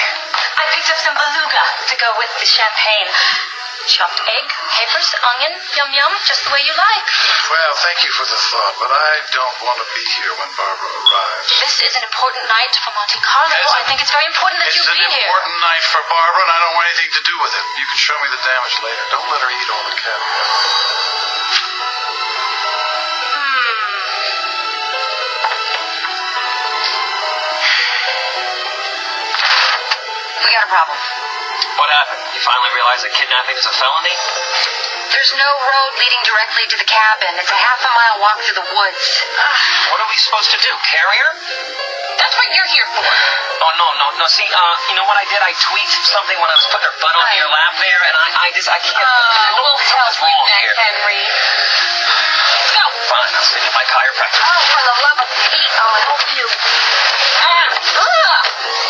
I 0.57 0.63
picked 0.73 0.89
up 0.91 0.99
some 1.03 1.15
beluga 1.15 1.63
to 1.91 1.95
go 1.99 2.09
with 2.17 2.31
the 2.39 2.47
champagne. 2.47 3.11
Chopped 3.87 4.19
egg, 4.19 4.47
capers, 4.75 5.15
onion, 5.15 5.55
yum 5.79 5.87
yum, 5.95 6.11
just 6.27 6.43
the 6.43 6.51
way 6.51 6.59
you 6.59 6.75
like. 6.75 7.07
Well, 7.47 7.73
thank 7.87 8.03
you 8.03 8.11
for 8.11 8.27
the 8.27 8.35
thought, 8.35 8.75
but 8.83 8.91
I 8.91 9.11
don't 9.31 9.57
want 9.63 9.79
to 9.79 9.87
be 9.95 10.03
here 10.19 10.33
when 10.43 10.51
Barbara 10.59 10.91
arrives. 10.91 11.47
This 11.63 11.87
is 11.87 11.95
an 11.95 12.03
important 12.03 12.51
night 12.51 12.75
for 12.83 12.91
Monte 12.91 13.15
Carlo. 13.23 13.55
I 13.55 13.87
think 13.87 14.03
it's 14.03 14.11
very 14.11 14.27
important 14.27 14.59
that 14.59 14.75
you 14.75 14.83
be 14.91 14.91
here. 14.91 15.07
It's 15.07 15.15
an 15.15 15.23
important 15.23 15.55
night 15.63 15.83
for 15.87 16.03
Barbara, 16.03 16.41
and 16.43 16.51
I 16.51 16.57
don't 16.67 16.75
want 16.75 16.87
anything 16.91 17.15
to 17.15 17.23
do 17.31 17.35
with 17.39 17.53
it. 17.55 17.63
You 17.79 17.87
can 17.87 17.99
show 18.03 18.17
me 18.19 18.27
the 18.27 18.41
damage 18.43 18.75
later. 18.83 19.03
Don't 19.07 19.29
let 19.31 19.39
her 19.39 19.51
eat 19.55 19.67
all 19.71 19.83
the 19.87 19.95
caviar. 20.03 21.16
We 30.43 30.49
got 30.53 30.65
a 30.65 30.71
problem. 30.71 30.97
What 31.77 31.89
happened? 31.89 32.21
You 32.33 32.41
finally 32.45 32.71
realized 32.73 33.01
that 33.05 33.13
kidnapping 33.13 33.57
is 33.57 33.65
a 33.65 33.73
felony? 33.73 34.15
There's 35.13 35.33
no 35.33 35.49
road 35.49 35.91
leading 35.97 36.21
directly 36.25 36.65
to 36.73 36.77
the 36.77 36.87
cabin. 36.89 37.31
It's 37.41 37.49
a 37.49 37.57
half 37.57 37.81
a 37.81 37.91
mile 37.93 38.17
walk 38.21 38.37
through 38.45 38.61
the 38.61 38.69
woods. 38.69 39.05
What 39.89 39.97
are 40.01 40.09
we 40.09 40.17
supposed 40.21 40.53
to 40.53 40.59
do? 40.61 40.71
Carry 40.85 41.17
her? 41.17 41.31
That's 42.21 42.35
what 42.37 42.49
you're 42.53 42.71
here 42.73 42.87
for. 42.97 43.05
Oh 43.57 43.73
no, 43.73 43.89
no, 43.97 44.07
no. 44.21 44.25
See, 44.29 44.45
uh, 44.45 44.75
you 44.85 44.95
know 44.95 45.03
what 45.09 45.17
I 45.17 45.25
did? 45.33 45.41
I 45.41 45.49
tweaked 45.57 46.05
something 46.05 46.37
when 46.37 46.45
I 46.45 46.55
was 46.55 46.67
putting 46.69 46.85
her 46.85 46.95
butt 47.01 47.09
on 47.09 47.25
your 47.41 47.49
lap 47.49 47.73
there, 47.81 48.01
and 48.05 48.15
I, 48.15 48.27
I 48.37 48.47
just, 48.53 48.69
I 48.69 48.77
can't. 48.77 49.01
Uh, 49.01 49.57
we'll 49.57 49.81
tell 49.81 50.07
you 50.13 50.37
here? 50.61 50.73
Henry. 50.77 51.21
Go. 52.77 52.85
Fine, 52.85 53.33
I'll 53.33 53.49
see 53.49 53.57
you 53.65 53.73
my 53.73 53.81
chiropractor. 53.89 54.41
Oh, 54.45 54.61
for 54.61 54.81
the 54.85 54.95
love 55.09 55.19
of 55.25 55.29
Pete, 55.49 55.73
I'll 55.73 55.99
help 56.05 56.23
you. 56.37 56.45
Ah, 57.49 57.65
ugh. 57.97 58.86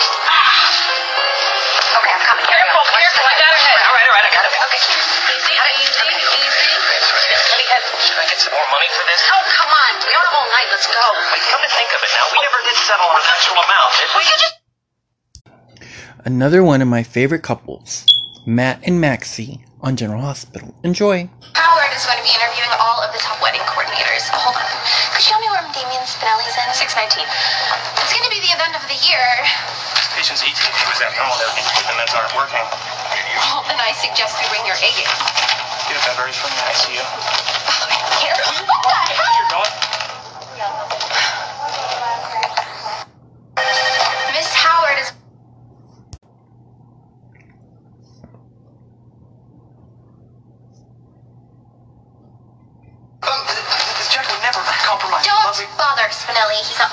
Another 16.27 16.61
one 16.61 16.81
of 16.83 16.87
my 16.91 17.03
favorite 17.03 17.41
couples, 17.41 18.05
Matt 18.45 18.83
and 18.83 18.99
Maxie 18.99 19.63
on 19.81 19.95
General 19.95 20.21
Hospital. 20.21 20.75
Enjoy. 20.83 21.29
Howard 21.55 21.91
is 21.95 22.03
going 22.03 22.19
to 22.19 22.25
be 22.27 22.35
interviewing 22.35 22.69
all 22.77 22.99
of 22.99 23.15
the 23.15 23.19
top 23.23 23.41
wedding 23.41 23.63
coordinators. 23.63 24.27
Hold 24.35 24.59
on. 24.59 24.67
Could 25.15 25.23
you 25.23 25.31
tell 25.31 25.39
me 25.39 25.46
Spinelli's 26.17 26.57
in? 26.57 26.73
619. 26.73 27.29
It's 28.01 28.09
going 28.09 28.25
to 28.25 28.33
be 28.33 28.41
the 28.41 28.49
event 28.49 28.73
of 28.73 28.81
the 28.89 28.97
year. 29.05 29.21
Patient's 30.17 30.41
EKG 30.41 30.65
was 30.89 30.97
abnormal. 30.97 31.37
They're 31.37 31.53
thinking 31.53 31.77
the 31.85 31.93
meds 31.93 32.17
aren't 32.17 32.33
working. 32.33 32.57
Oh, 32.57 33.61
well, 33.61 33.63
then 33.69 33.77
I 33.77 33.93
suggest 33.93 34.33
we 34.41 34.49
bring 34.49 34.65
your 34.65 34.73
A 34.81 34.89
game. 34.97 35.13
Get 35.85 35.93
a 35.93 36.01
Beverly 36.09 36.33
from 36.33 36.49
the 36.57 36.63
ICU. 36.73 37.05
Here. 38.17 38.33
What 38.33 38.81
the 38.81 39.13
hell? 39.13 39.29
Your 39.37 39.61
dog? 39.61 41.36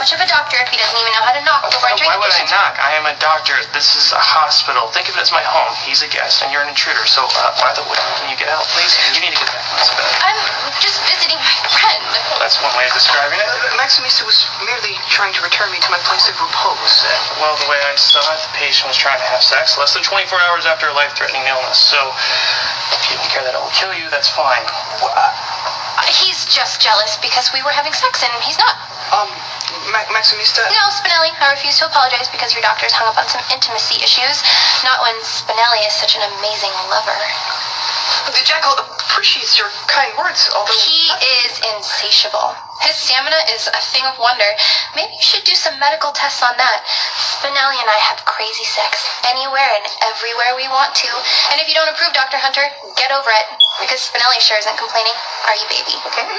Much 0.05 0.12
of 0.12 0.21
a 0.21 0.29
doctor 0.29 0.61
if 0.61 0.69
he 0.69 0.77
doesn't 0.77 1.01
even 1.01 1.17
know 1.17 1.25
how 1.25 1.33
to 1.33 1.40
knock 1.49 1.64
before 1.64 1.88
entering 1.88 2.12
Why 2.12 2.21
would 2.21 2.29
I 2.29 2.45
knock? 2.53 2.77
I 2.77 2.93
am 3.01 3.09
a 3.09 3.17
doctor. 3.25 3.57
This 3.73 3.97
is 3.97 4.12
a 4.12 4.21
hospital. 4.21 4.93
Think 4.93 5.09
of 5.09 5.17
it 5.17 5.25
as 5.25 5.33
my 5.33 5.40
home. 5.40 5.73
He's 5.81 6.05
a 6.05 6.11
guest, 6.12 6.45
and 6.45 6.53
you're 6.53 6.61
an 6.61 6.69
intruder. 6.69 7.09
So, 7.09 7.25
uh, 7.25 7.57
by 7.57 7.73
the 7.73 7.81
way, 7.88 7.97
can 8.21 8.29
you 8.29 8.37
get 8.37 8.53
out, 8.53 8.69
please? 8.69 8.93
You 9.17 9.25
need 9.25 9.33
to 9.33 9.40
get 9.40 9.49
back 9.49 9.64
to 9.64 9.75
this 9.81 9.88
bed. 9.97 10.05
I'm 10.29 10.37
just 10.77 11.01
visiting 11.09 11.40
my 11.40 11.57
friend. 11.73 12.05
That's 12.37 12.61
one 12.61 12.69
way 12.77 12.85
of 12.85 12.93
describing 12.93 13.40
it. 13.40 13.49
Maximista 13.81 14.29
was 14.29 14.45
merely 14.69 14.93
trying 15.09 15.33
to 15.33 15.40
return 15.40 15.73
me 15.73 15.81
to 15.81 15.88
my 15.88 16.01
place 16.05 16.29
of 16.29 16.37
repose. 16.37 17.01
Well, 17.40 17.57
the 17.57 17.69
way 17.73 17.81
I 17.88 17.97
saw 17.97 18.21
it, 18.37 18.45
the 18.45 18.53
patient 18.61 18.93
was 18.93 19.01
trying 19.01 19.25
to 19.25 19.29
have 19.33 19.40
sex 19.40 19.81
less 19.81 19.97
than 19.97 20.05
24 20.05 20.37
hours 20.53 20.69
after 20.69 20.85
a 20.85 20.93
life-threatening 20.93 21.49
illness. 21.49 21.81
So, 21.81 21.97
if 22.93 23.09
you 23.09 23.17
don't 23.17 23.31
care 23.33 23.40
that 23.49 23.57
it 23.57 23.61
will 23.64 23.73
kill 23.73 23.97
you, 23.97 24.12
that's 24.12 24.29
fine. 24.29 24.69
He's 26.09 26.45
just 26.47 26.81
jealous 26.81 27.17
because 27.19 27.51
we 27.53 27.62
were 27.62 27.73
having 27.73 27.93
sex 27.93 28.23
and 28.23 28.33
he's 28.45 28.59
not. 28.59 28.77
Um, 29.12 29.31
Ma- 29.90 30.07
Maximista? 30.12 30.64
No, 30.71 30.85
Spinelli, 30.93 31.33
I 31.40 31.53
refuse 31.53 31.79
to 31.81 31.87
apologize 31.87 32.29
because 32.29 32.53
your 32.53 32.62
doctor's 32.62 32.93
hung 32.93 33.09
up 33.09 33.19
on 33.19 33.29
some 33.29 33.43
intimacy 33.53 34.03
issues. 34.03 34.43
Not 34.85 35.01
when 35.03 35.17
Spinelli 35.25 35.85
is 35.87 35.95
such 35.95 36.17
an 36.17 36.23
amazing 36.38 36.73
lover. 36.93 37.17
The 38.27 38.43
jackal 38.45 38.77
appreciates 38.79 39.57
your 39.59 39.71
kind 39.87 40.12
words, 40.19 40.51
although... 40.53 40.73
He 40.75 41.09
is 41.47 41.61
insatiable. 41.77 42.57
His 42.83 42.97
stamina 42.97 43.40
is 43.55 43.69
a 43.69 43.83
thing 43.95 44.05
of 44.05 44.19
wonder. 44.19 44.45
Maybe 44.97 45.14
you 45.14 45.23
should 45.23 45.45
do 45.45 45.55
some 45.55 45.79
medical 45.79 46.12
tests 46.12 46.43
on 46.43 46.57
that. 46.59 46.85
Spinelli 47.17 47.79
and 47.81 47.88
I 47.88 48.01
have 48.03 48.25
crazy 48.25 48.64
sex 48.64 49.07
anywhere 49.29 49.71
and 49.81 49.87
everywhere 50.05 50.53
we 50.57 50.69
want 50.69 50.95
to. 50.95 51.11
And 51.53 51.61
if 51.61 51.69
you 51.69 51.75
don't 51.75 51.88
approve, 51.88 52.12
Dr. 52.12 52.37
Hunter, 52.37 52.67
get 52.97 53.14
over 53.14 53.31
it. 53.31 53.47
Because 53.81 54.05
Spinelli 54.05 54.40
sure 54.43 54.59
isn't 54.59 54.77
complaining. 54.77 55.17
Are 55.49 55.57
you, 55.57 55.67
baby? 55.71 55.97
Okay. 56.05 56.27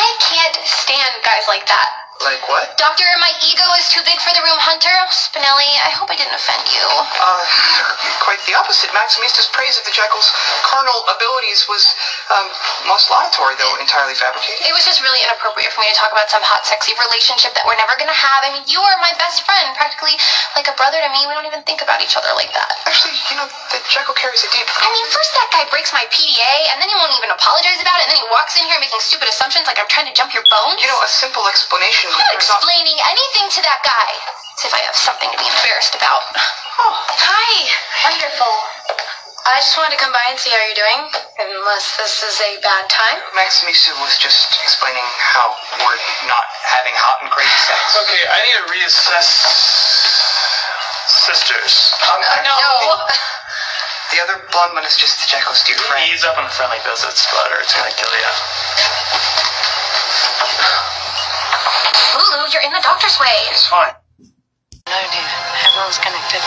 I 0.00 0.06
can't 0.20 0.56
stand 0.64 1.14
guys 1.24 1.46
like 1.48 1.66
that. 1.68 2.09
Like 2.20 2.44
what? 2.52 2.76
Doctor, 2.76 3.08
my 3.16 3.32
ego 3.40 3.64
is 3.80 3.88
too 3.88 4.04
big 4.04 4.20
for 4.20 4.28
the 4.36 4.44
room, 4.44 4.60
Hunter. 4.60 4.92
Spinelli, 5.08 5.72
I 5.80 5.88
hope 5.88 6.12
I 6.12 6.20
didn't 6.20 6.36
offend 6.36 6.68
you. 6.68 6.84
Uh, 6.84 7.40
quite 8.20 8.36
the 8.44 8.52
opposite. 8.52 8.92
Maximista's 8.92 9.48
praise 9.48 9.80
of 9.80 9.88
the 9.88 9.94
jackal's 9.96 10.28
carnal 10.60 11.00
abilities 11.08 11.64
was, 11.64 11.88
um, 12.28 12.44
most 12.84 13.08
laudatory, 13.08 13.56
though 13.56 13.72
entirely 13.80 14.12
fabricated. 14.12 14.68
It 14.68 14.76
was 14.76 14.84
just 14.84 15.00
really 15.00 15.16
inappropriate 15.24 15.72
for 15.72 15.80
me 15.80 15.88
to 15.88 15.96
talk 15.96 16.12
about 16.12 16.28
some 16.28 16.44
hot, 16.44 16.68
sexy 16.68 16.92
relationship 16.92 17.56
that 17.56 17.64
we're 17.64 17.80
never 17.80 17.96
gonna 17.96 18.12
have. 18.12 18.44
I 18.44 18.52
mean, 18.52 18.68
you 18.68 18.84
are 18.84 19.00
my 19.00 19.16
best 19.16 19.48
friend, 19.48 19.72
practically 19.72 20.20
like 20.52 20.68
a 20.68 20.76
brother 20.76 21.00
to 21.00 21.08
me. 21.16 21.24
We 21.24 21.32
don't 21.32 21.48
even 21.48 21.64
think 21.64 21.80
about 21.80 22.04
each 22.04 22.20
other 22.20 22.36
like 22.36 22.52
that. 22.52 22.84
Actually, 22.84 23.16
you 23.32 23.40
know, 23.40 23.48
the 23.72 23.80
jackal 23.88 24.12
carries 24.12 24.44
a 24.44 24.50
deep... 24.52 24.68
I 24.68 24.92
mean, 24.92 25.08
first 25.08 25.32
that 25.40 25.48
guy 25.56 25.64
breaks 25.72 25.96
my 25.96 26.04
PDA, 26.12 26.68
and 26.68 26.84
then 26.84 26.92
he 26.92 26.96
won't 27.00 27.16
even 27.16 27.32
apologize 27.32 27.80
about 27.80 27.96
it, 28.04 28.12
and 28.12 28.12
then 28.12 28.20
he 28.20 28.28
walks 28.28 28.60
in 28.60 28.68
here 28.68 28.76
making 28.76 29.00
stupid 29.00 29.24
assumptions 29.24 29.64
like 29.64 29.80
I'm 29.80 29.88
trying 29.88 30.04
to 30.04 30.12
jump 30.12 30.36
your 30.36 30.44
bones. 30.52 30.84
You 30.84 30.92
know, 30.92 31.00
a 31.00 31.08
simple 31.08 31.48
explanation 31.48 32.09
I'm 32.10 32.18
not 32.18 32.34
explaining 32.34 32.98
anything 33.06 33.46
to 33.54 33.60
that 33.62 33.86
guy. 33.86 34.10
As 34.58 34.66
if 34.66 34.74
I 34.74 34.82
have 34.82 34.98
something 34.98 35.30
to 35.30 35.38
be 35.38 35.46
embarrassed 35.46 35.94
about. 35.94 36.26
Oh, 36.34 36.92
hi. 37.22 37.50
Wonderful. 38.10 38.50
I 39.46 39.62
just 39.62 39.78
wanted 39.78 39.94
to 39.94 40.00
come 40.02 40.10
by 40.10 40.26
and 40.26 40.34
see 40.34 40.50
how 40.50 40.58
you're 40.58 40.82
doing, 40.82 41.00
unless 41.38 41.94
this 42.02 42.18
is 42.26 42.34
a 42.42 42.58
bad 42.66 42.90
time. 42.90 43.22
Maximista 43.38 43.94
was 44.02 44.18
just 44.18 44.58
explaining 44.66 45.06
how 45.32 45.54
we're 45.80 46.02
not 46.26 46.44
having 46.66 46.92
hot 46.98 47.22
and 47.22 47.30
crazy 47.30 47.60
sex. 47.62 47.78
Okay, 48.04 48.22
I 48.26 48.36
need 48.42 48.56
to 48.58 48.66
reassess 48.74 49.28
sisters. 51.30 51.94
Um, 52.10 52.20
No. 52.42 53.06
The 54.10 54.18
other 54.18 54.42
blonde 54.50 54.74
one 54.74 54.82
is 54.84 54.98
just 54.98 55.22
the 55.22 55.30
jackal's 55.30 55.62
dear 55.62 55.78
friend. 55.86 56.02
Ease 56.10 56.26
up 56.26 56.34
on 56.36 56.42
the 56.44 56.50
friendly 56.50 56.82
visits, 56.82 57.22
but 57.30 57.46
or 57.54 57.62
it's 57.62 57.70
gonna 57.72 57.94
kill 57.94 58.10
you. 58.10 58.30
Lulu, 62.16 62.48
you're 62.52 62.62
in 62.62 62.72
the 62.72 62.82
doctor's 62.82 63.18
way. 63.20 63.36
It's 63.50 63.66
fine. 63.66 63.94
No 64.88 64.98
need. 65.12 65.30
Everyone's 65.66 65.98
connected. 65.98 66.42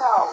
No. 0.00 0.32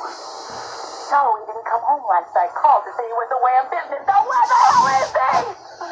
No, 1.11 1.35
he 1.39 1.43
didn't 1.51 1.67
come 1.67 1.83
home 1.83 2.03
last 2.07 2.31
night. 2.31 2.55
Called 2.55 2.83
to 2.87 2.91
say 2.95 3.03
he 3.03 3.15
was 3.19 3.27
away 3.35 3.53
on 3.59 3.67
business. 3.67 3.99
So 4.07 4.15
where 4.15 4.47
the 4.47 4.57
hell 4.63 4.87
is 4.95 5.11
he? 5.11 5.86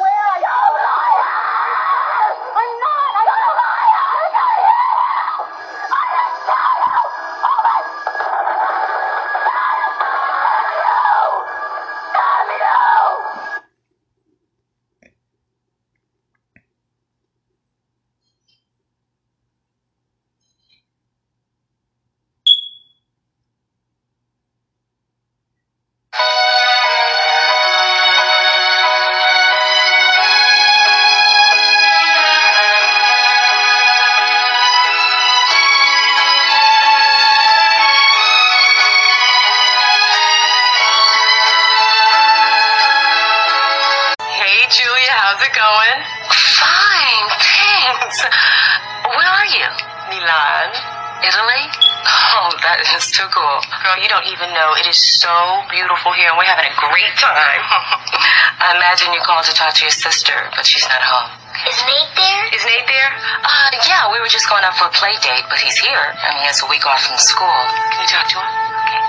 So 54.95 55.29
beautiful 55.69 56.15
here, 56.15 56.31
and 56.31 56.37
we're 56.39 56.47
having 56.47 56.71
a 56.71 56.75
great 56.79 57.15
time. 57.19 57.61
I 58.63 58.73
imagine 58.79 59.11
you 59.11 59.19
called 59.21 59.45
to 59.45 59.53
talk 59.53 59.75
to 59.75 59.83
your 59.83 59.93
sister, 59.93 60.33
but 60.55 60.65
she's 60.65 60.87
not 60.87 61.03
home. 61.03 61.29
Is 61.67 61.79
Nate 61.87 62.11
there? 62.15 62.43
Is 62.55 62.63
Nate 62.63 62.87
there? 62.87 63.09
Uh, 63.43 63.69
yeah, 63.87 64.11
we 64.11 64.19
were 64.19 64.31
just 64.31 64.47
going 64.51 64.63
out 64.63 64.75
for 64.75 64.87
a 64.87 64.93
play 64.93 65.15
date, 65.23 65.47
but 65.51 65.59
he's 65.59 65.75
here, 65.79 66.13
and 66.13 66.31
he 66.39 66.43
has 66.47 66.61
a 66.63 66.67
week 66.67 66.83
off 66.87 67.03
from 67.03 67.17
school. 67.19 67.59
Can 67.91 68.03
you 68.03 68.09
talk 68.11 68.27
to 68.31 68.37
him? 68.39 68.47
Okay. 68.85 69.01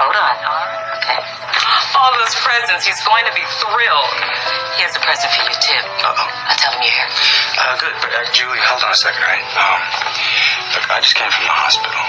Hold 0.00 0.16
on. 0.16 0.34
Okay. 1.00 1.20
All 2.00 2.12
those 2.16 2.34
presents. 2.40 2.88
He's 2.88 3.00
going 3.04 3.24
to 3.28 3.34
be 3.36 3.44
thrilled. 3.60 4.16
He 4.74 4.82
has 4.82 4.96
a 4.96 5.02
present 5.04 5.28
for 5.32 5.44
you, 5.44 5.56
too. 5.60 5.82
Uh-oh. 6.02 6.28
I'll 6.50 6.58
tell 6.58 6.72
him 6.72 6.82
you're 6.82 6.92
here. 6.92 7.10
Uh, 7.60 7.76
good. 7.78 7.94
But, 8.00 8.10
uh, 8.16 8.24
Julie, 8.32 8.60
hold 8.64 8.80
on 8.82 8.90
a 8.90 8.98
second, 8.98 9.20
right? 9.22 9.44
Um, 9.54 9.78
look, 10.74 10.84
I 10.90 10.98
just 11.04 11.14
came 11.14 11.28
from 11.30 11.44
the 11.44 11.52
hospital, 11.52 12.00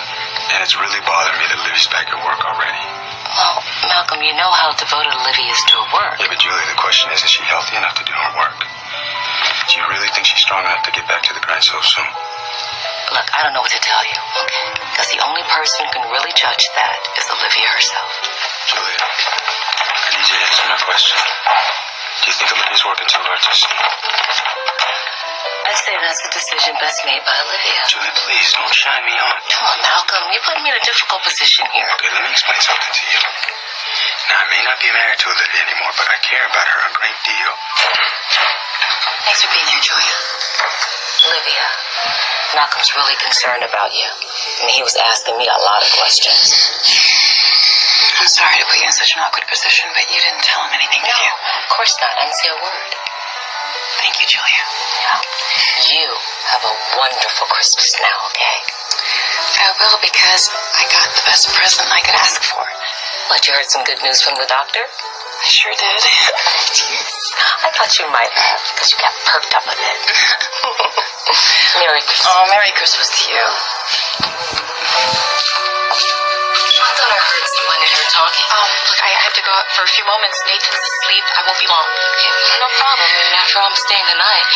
and 0.55 0.63
it's 0.63 0.79
really 0.79 1.03
bothering 1.03 1.37
me 1.37 1.45
that 1.51 1.59
Livy's 1.67 1.87
back 1.91 2.09
at 2.09 2.19
work 2.23 2.41
already. 2.41 2.83
Well, 3.41 3.57
Malcolm, 3.89 4.21
you 4.21 4.37
know 4.37 4.53
how 4.53 4.69
devoted 4.77 5.09
Olivia 5.17 5.49
is 5.49 5.65
to 5.65 5.73
her 5.73 5.87
work. 5.97 6.21
Yeah, 6.21 6.29
but 6.29 6.37
Julie, 6.37 6.61
the 6.69 6.77
question 6.77 7.09
is, 7.09 7.25
is 7.25 7.33
she 7.33 7.41
healthy 7.41 7.73
enough 7.73 7.97
to 7.97 8.05
do 8.05 8.13
her 8.13 8.31
work? 8.37 8.53
Do 9.65 9.81
you 9.81 9.85
really 9.89 10.05
think 10.13 10.29
she's 10.29 10.45
strong 10.45 10.61
enough 10.61 10.85
to 10.85 10.93
get 10.93 11.09
back 11.09 11.25
to 11.25 11.33
the 11.33 11.41
grind 11.41 11.65
so 11.65 11.81
soon? 11.81 12.05
Look, 13.09 13.25
I 13.33 13.41
don't 13.41 13.57
know 13.57 13.65
what 13.65 13.73
to 13.73 13.81
tell 13.81 14.05
you, 14.05 14.19
okay? 14.45 14.67
Because 14.93 15.09
the 15.09 15.25
only 15.25 15.41
person 15.49 15.89
who 15.89 15.89
can 15.89 16.05
really 16.13 16.29
judge 16.37 16.69
that 16.77 17.01
is 17.17 17.25
Olivia 17.33 17.65
herself. 17.73 18.13
Julia, 18.69 19.01
I 19.09 20.09
need 20.13 20.27
you 20.29 20.37
to 20.37 20.45
answer 20.45 20.65
my 20.69 20.77
question. 20.85 21.17
Do 21.17 22.25
you 22.29 22.35
think 22.37 22.49
Olivia's 22.53 22.85
working 22.85 23.09
too 23.09 23.25
hard 23.25 23.41
to 23.41 23.51
sleep? 23.57 25.00
I'd 25.71 25.79
say 25.87 25.95
that's 26.03 26.19
a 26.19 26.31
decision 26.35 26.75
best 26.83 26.99
made 27.07 27.23
by 27.23 27.31
Olivia. 27.47 27.79
Julia, 27.87 28.11
please, 28.27 28.51
don't 28.59 28.75
shine 28.75 29.07
me 29.07 29.15
on. 29.15 29.39
Come 29.47 29.71
on, 29.71 29.79
Malcolm, 29.79 30.27
you're 30.35 30.43
putting 30.43 30.67
me 30.67 30.75
in 30.75 30.75
a 30.75 30.83
difficult 30.83 31.23
position 31.23 31.63
here. 31.71 31.87
Okay, 31.95 32.11
let 32.11 32.27
me 32.27 32.31
explain 32.35 32.59
something 32.59 32.91
to 32.91 33.05
you. 33.07 33.19
Now, 34.27 34.43
I 34.43 34.45
may 34.51 34.59
not 34.67 34.83
be 34.83 34.91
married 34.91 35.15
to 35.23 35.31
Olivia 35.31 35.63
anymore, 35.63 35.95
but 35.95 36.11
I 36.11 36.19
care 36.27 36.43
about 36.43 36.67
her 36.67 36.81
a 36.83 36.91
great 36.91 37.15
deal. 37.23 37.51
Thanks 39.31 39.47
for 39.47 39.51
being 39.55 39.63
here, 39.71 39.79
Julia. 39.79 40.17
Olivia, 41.31 41.65
Malcolm's 42.51 42.91
really 42.99 43.15
concerned 43.23 43.63
about 43.63 43.95
you. 43.95 44.11
I 44.11 44.67
mean, 44.67 44.75
he 44.75 44.83
was 44.83 44.99
asking 44.99 45.39
me 45.39 45.47
a 45.47 45.55
lot 45.55 45.87
of 45.87 45.89
questions. 45.95 46.51
I'm 48.19 48.27
sorry 48.27 48.59
to 48.59 48.67
put 48.67 48.75
you 48.75 48.91
in 48.91 48.95
such 48.99 49.15
an 49.15 49.23
awkward 49.23 49.47
position, 49.47 49.87
but 49.95 50.03
you 50.11 50.19
didn't 50.19 50.43
tell 50.43 50.67
him 50.67 50.75
anything, 50.75 50.99
did 50.99 51.15
you? 51.15 51.31
Of 51.63 51.71
course 51.71 51.95
not. 52.03 52.11
I 52.19 52.27
didn't 52.27 52.35
say 52.43 52.51
a 52.51 52.59
word. 52.59 52.91
Thank 54.03 54.19
you, 54.19 54.27
Julia. 54.27 54.90
You 55.91 56.07
have 56.53 56.63
a 56.63 56.73
wonderful 56.97 57.47
Christmas 57.49 57.95
now, 57.99 58.17
okay? 58.31 58.57
I 59.59 59.73
will 59.81 59.97
because 60.01 60.49
I 60.77 60.85
got 60.87 61.09
the 61.17 61.25
best 61.25 61.49
present 61.53 61.89
I 61.91 62.01
could 62.01 62.15
ask 62.15 62.41
for. 62.47 62.63
What, 63.29 63.45
you 63.47 63.53
heard 63.53 63.69
some 63.69 63.83
good 63.83 64.01
news 64.03 64.21
from 64.21 64.35
the 64.35 64.45
doctor? 64.47 64.81
I 64.81 65.47
sure 65.49 65.73
did. 65.73 66.01
yes. 66.05 67.11
I 67.65 67.69
thought 67.73 67.97
you 67.97 68.05
might 68.11 68.29
have, 68.29 68.61
because 68.73 68.91
you 68.93 68.97
got 69.01 69.13
perked 69.25 69.53
up 69.57 69.65
a 69.65 69.75
bit. 69.75 69.99
Merry 71.81 72.01
Christmas. 72.05 72.29
Oh, 72.29 72.45
Merry 72.49 72.71
Christmas 72.77 73.09
to 73.09 73.23
you. 73.33 73.45
Here 77.91 78.07
talking. 78.15 78.47
Oh, 78.55 78.67
look, 78.87 78.99
I 79.03 79.11
have 79.19 79.35
to 79.35 79.43
go 79.43 79.51
out 79.51 79.67
for 79.75 79.83
a 79.83 79.91
few 79.91 80.07
moments. 80.07 80.37
Nathan's 80.47 80.79
asleep. 80.79 81.25
I 81.35 81.41
won't 81.43 81.59
be 81.59 81.67
long. 81.67 81.87
Yeah, 82.23 82.63
no 82.63 82.67
problem. 82.79 83.07
I 83.11 83.19
mean, 83.19 83.35
after 83.35 83.59
all, 83.59 83.67
I'm 83.67 83.75
staying 83.75 84.07
the 84.07 84.15
night. 84.15 84.47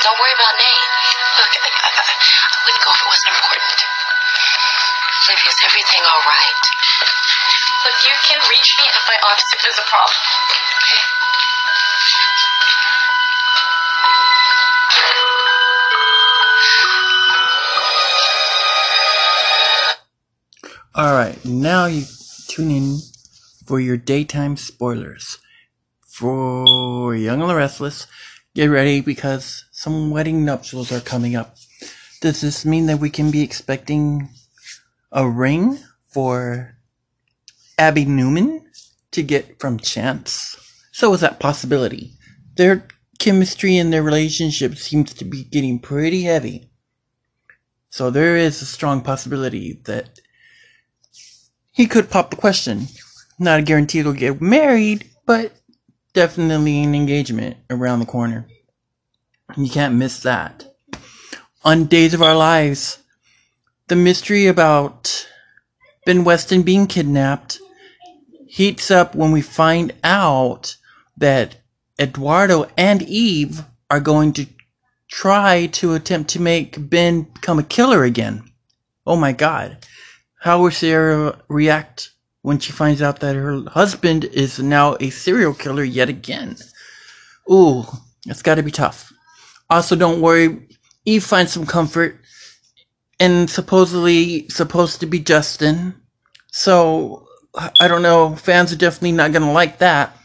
Don't 0.00 0.16
worry 0.16 0.32
about 0.32 0.54
Nate. 0.56 0.88
Look, 1.44 1.52
I, 1.52 1.68
I, 1.68 1.90
I 1.92 2.56
wouldn't 2.64 2.82
go 2.82 2.90
if 2.90 3.00
it 3.04 3.08
wasn't 3.12 3.32
important. 3.36 3.78
Olivia, 5.28 5.52
is 5.52 5.60
everything 5.68 6.02
all 6.08 6.24
right? 6.24 6.56
Look, 7.84 7.98
you 8.08 8.14
can 8.24 8.40
reach 8.48 8.68
me 8.80 8.88
at 8.88 9.04
my 9.04 9.18
office 9.28 9.50
if 9.52 9.60
there's 9.60 9.78
a 9.78 9.86
problem. 9.92 10.16
Alright, 20.96 21.44
now 21.44 21.86
you 21.86 22.04
tune 22.52 22.70
in 22.70 22.98
for 23.64 23.80
your 23.80 23.96
daytime 23.96 24.58
spoilers. 24.58 25.38
For 26.06 27.16
Young 27.16 27.40
and 27.40 27.48
the 27.48 27.54
Restless, 27.54 28.06
get 28.54 28.66
ready 28.66 29.00
because 29.00 29.64
some 29.70 30.10
wedding 30.10 30.44
nuptials 30.44 30.92
are 30.92 31.00
coming 31.00 31.34
up. 31.34 31.56
Does 32.20 32.42
this 32.42 32.66
mean 32.66 32.86
that 32.86 32.98
we 32.98 33.08
can 33.08 33.30
be 33.30 33.42
expecting 33.42 34.28
a 35.10 35.26
ring 35.26 35.78
for 36.08 36.76
Abby 37.78 38.04
Newman 38.04 38.66
to 39.12 39.22
get 39.22 39.58
from 39.58 39.78
Chance? 39.78 40.54
So 40.92 41.14
is 41.14 41.22
that 41.22 41.40
possibility. 41.40 42.12
Their 42.56 42.86
chemistry 43.18 43.78
and 43.78 43.90
their 43.90 44.02
relationship 44.02 44.76
seems 44.76 45.14
to 45.14 45.24
be 45.24 45.44
getting 45.44 45.78
pretty 45.78 46.24
heavy. 46.24 46.68
So 47.88 48.10
there 48.10 48.36
is 48.36 48.60
a 48.60 48.66
strong 48.66 49.00
possibility 49.00 49.80
that 49.84 50.20
he 51.72 51.86
could 51.86 52.10
pop 52.10 52.30
the 52.30 52.36
question. 52.36 52.86
Not 53.38 53.60
a 53.60 53.62
guarantee 53.62 54.02
they'll 54.02 54.12
get 54.12 54.40
married, 54.40 55.10
but 55.26 55.52
definitely 56.12 56.82
an 56.82 56.94
engagement 56.94 57.56
around 57.70 57.98
the 57.98 58.06
corner. 58.06 58.46
You 59.56 59.70
can't 59.70 59.94
miss 59.94 60.22
that. 60.22 60.74
On 61.64 61.86
Days 61.86 62.14
of 62.14 62.22
Our 62.22 62.36
Lives, 62.36 62.98
the 63.88 63.96
mystery 63.96 64.46
about 64.46 65.28
Ben 66.06 66.24
Weston 66.24 66.62
being 66.62 66.86
kidnapped 66.86 67.58
heats 68.46 68.90
up 68.90 69.14
when 69.14 69.32
we 69.32 69.40
find 69.40 69.94
out 70.04 70.76
that 71.16 71.56
Eduardo 71.98 72.70
and 72.76 73.02
Eve 73.02 73.64
are 73.90 74.00
going 74.00 74.32
to 74.34 74.46
try 75.08 75.66
to 75.66 75.94
attempt 75.94 76.30
to 76.30 76.40
make 76.40 76.90
Ben 76.90 77.22
become 77.22 77.58
a 77.58 77.64
killer 77.64 78.04
again. 78.04 78.42
Oh 79.06 79.16
my 79.16 79.32
god. 79.32 79.78
How 80.42 80.60
will 80.60 80.70
Ciara 80.70 81.38
react 81.46 82.10
when 82.40 82.58
she 82.58 82.72
finds 82.72 83.00
out 83.00 83.20
that 83.20 83.36
her 83.36 83.62
husband 83.68 84.24
is 84.24 84.58
now 84.58 84.96
a 84.98 85.08
serial 85.10 85.54
killer 85.54 85.84
yet 85.84 86.08
again? 86.08 86.56
Ooh, 87.48 87.84
it's 88.26 88.42
gotta 88.42 88.64
be 88.64 88.72
tough. 88.72 89.12
Also, 89.70 89.94
don't 89.94 90.20
worry, 90.20 90.66
Eve 91.04 91.22
finds 91.22 91.52
some 91.52 91.64
comfort 91.64 92.18
and 93.20 93.48
supposedly 93.48 94.48
supposed 94.48 94.98
to 94.98 95.06
be 95.06 95.20
Justin. 95.20 95.94
So, 96.50 97.28
I 97.78 97.86
don't 97.86 98.02
know, 98.02 98.34
fans 98.34 98.72
are 98.72 98.76
definitely 98.76 99.12
not 99.12 99.30
gonna 99.30 99.52
like 99.52 99.78
that. 99.78 100.16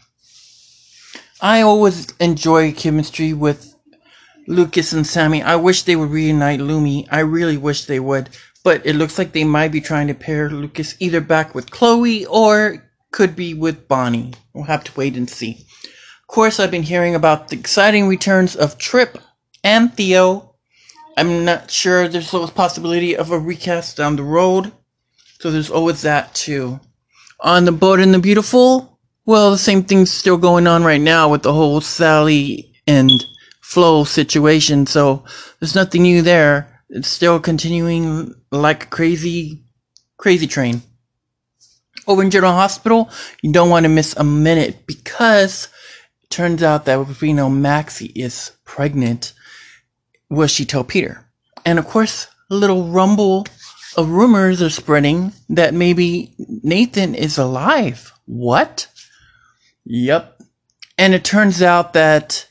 I 1.40 1.60
always 1.60 2.12
enjoy 2.18 2.72
chemistry 2.72 3.34
with 3.34 3.72
Lucas 4.48 4.92
and 4.92 5.06
Sami. 5.06 5.42
I 5.44 5.54
wish 5.54 5.84
they 5.84 5.94
would 5.94 6.10
reunite 6.10 6.58
Lumi. 6.58 7.06
I 7.08 7.20
really 7.20 7.56
wish 7.56 7.84
they 7.84 8.00
would. 8.00 8.30
But 8.68 8.84
it 8.84 8.96
looks 8.96 9.16
like 9.16 9.32
they 9.32 9.44
might 9.44 9.72
be 9.72 9.80
trying 9.80 10.08
to 10.08 10.14
pair 10.14 10.50
Lucas 10.50 10.94
either 11.00 11.22
back 11.22 11.54
with 11.54 11.70
Chloe 11.70 12.26
or 12.26 12.86
could 13.12 13.34
be 13.34 13.54
with 13.54 13.88
Bonnie. 13.88 14.34
We'll 14.52 14.64
have 14.64 14.84
to 14.84 14.92
wait 14.94 15.16
and 15.16 15.30
see. 15.30 15.64
Of 15.82 16.26
course, 16.26 16.60
I've 16.60 16.70
been 16.70 16.82
hearing 16.82 17.14
about 17.14 17.48
the 17.48 17.58
exciting 17.58 18.08
returns 18.08 18.54
of 18.54 18.76
Trip 18.76 19.16
and 19.64 19.94
Theo. 19.94 20.54
I'm 21.16 21.46
not 21.46 21.70
sure 21.70 22.08
there's 22.08 22.34
always 22.34 22.50
possibility 22.50 23.16
of 23.16 23.30
a 23.30 23.38
recast 23.38 23.96
down 23.96 24.16
the 24.16 24.22
road. 24.22 24.70
So 25.40 25.50
there's 25.50 25.70
always 25.70 26.02
that 26.02 26.34
too. 26.34 26.78
On 27.40 27.64
the 27.64 27.72
Bold 27.72 28.00
and 28.00 28.12
the 28.12 28.18
beautiful, 28.18 28.98
well, 29.24 29.50
the 29.50 29.56
same 29.56 29.82
thing's 29.82 30.12
still 30.12 30.36
going 30.36 30.66
on 30.66 30.84
right 30.84 31.00
now 31.00 31.30
with 31.30 31.42
the 31.42 31.54
whole 31.54 31.80
Sally 31.80 32.74
and 32.86 33.24
Flo 33.62 34.04
situation. 34.04 34.84
So 34.84 35.24
there's 35.58 35.74
nothing 35.74 36.02
new 36.02 36.20
there. 36.20 36.77
It's 36.90 37.08
still 37.08 37.38
continuing 37.38 38.34
like 38.50 38.90
crazy, 38.90 39.64
crazy 40.16 40.46
train. 40.46 40.82
Over 42.06 42.22
in 42.22 42.30
General 42.30 42.52
Hospital, 42.52 43.10
you 43.42 43.52
don't 43.52 43.68
want 43.68 43.84
to 43.84 43.90
miss 43.90 44.14
a 44.16 44.24
minute 44.24 44.86
because 44.86 45.68
it 46.22 46.30
turns 46.30 46.62
out 46.62 46.86
that 46.86 47.20
we 47.20 47.34
know 47.34 47.50
Maxie 47.50 48.12
is 48.14 48.52
pregnant. 48.64 49.34
Will 50.30 50.46
she 50.46 50.64
tell 50.64 50.84
Peter? 50.84 51.26
And 51.66 51.78
of 51.78 51.86
course, 51.86 52.28
a 52.50 52.54
little 52.54 52.88
rumble 52.88 53.46
of 53.96 54.08
rumors 54.08 54.62
are 54.62 54.70
spreading 54.70 55.32
that 55.50 55.74
maybe 55.74 56.32
Nathan 56.38 57.14
is 57.14 57.36
alive. 57.36 58.12
What? 58.24 58.86
Yep. 59.84 60.40
And 60.96 61.14
it 61.14 61.24
turns 61.24 61.60
out 61.60 61.92
that 61.92 62.48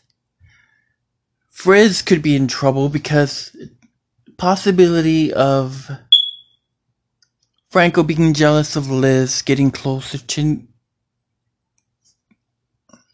Friz 1.49 2.01
could 2.03 2.21
be 2.21 2.35
in 2.35 2.47
trouble 2.47 2.89
because 2.89 3.55
possibility 4.37 5.33
of 5.33 5.89
Franco 7.69 8.03
being 8.03 8.33
jealous 8.33 8.75
of 8.75 8.89
Liz, 8.89 9.41
getting 9.41 9.71
closer 9.71 10.17
to 10.17 10.63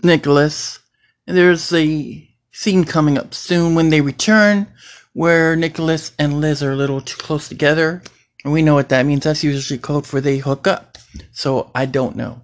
Nikolas. 0.03 0.79
There's 1.25 1.73
a 1.73 2.29
scene 2.51 2.83
coming 2.83 3.17
up 3.17 3.33
soon 3.33 3.73
when 3.75 3.89
they 3.89 4.01
return 4.01 4.67
where 5.13 5.55
Nikolas 5.55 6.11
and 6.19 6.41
Liz 6.41 6.61
are 6.61 6.71
a 6.71 6.75
little 6.75 7.01
too 7.01 7.17
close 7.17 7.47
together. 7.47 8.01
And 8.43 8.51
we 8.51 8.61
know 8.61 8.73
what 8.73 8.89
that 8.89 9.05
means. 9.05 9.23
That's 9.23 9.43
usually 9.43 9.79
code 9.79 10.05
for 10.05 10.19
they 10.19 10.37
hook 10.37 10.67
up. 10.67 10.97
So 11.31 11.71
I 11.73 11.85
don't 11.85 12.15
know. 12.15 12.41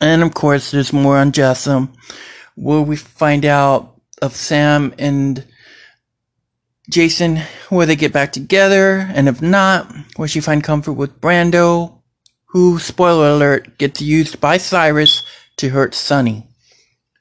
And 0.00 0.22
of 0.22 0.34
course, 0.34 0.70
there's 0.70 0.92
more 0.92 1.16
on 1.16 1.32
Jessamine. 1.32 1.90
Will 2.56 2.84
we 2.84 2.96
find 2.96 3.44
out 3.44 4.00
of 4.20 4.36
Sam 4.36 4.94
and 4.98 5.44
Jason, 6.90 7.40
will 7.70 7.86
they 7.86 7.94
get 7.94 8.12
back 8.12 8.32
together? 8.32 9.08
And 9.14 9.28
if 9.28 9.40
not, 9.40 9.94
will 10.18 10.26
she 10.26 10.40
find 10.40 10.62
comfort 10.62 10.94
with 10.94 11.20
Brando, 11.20 12.02
who, 12.46 12.80
spoiler 12.80 13.30
alert, 13.30 13.78
gets 13.78 14.00
used 14.00 14.40
by 14.40 14.56
Cyrus 14.56 15.22
to 15.58 15.68
hurt 15.68 15.94
Sonny? 15.94 16.48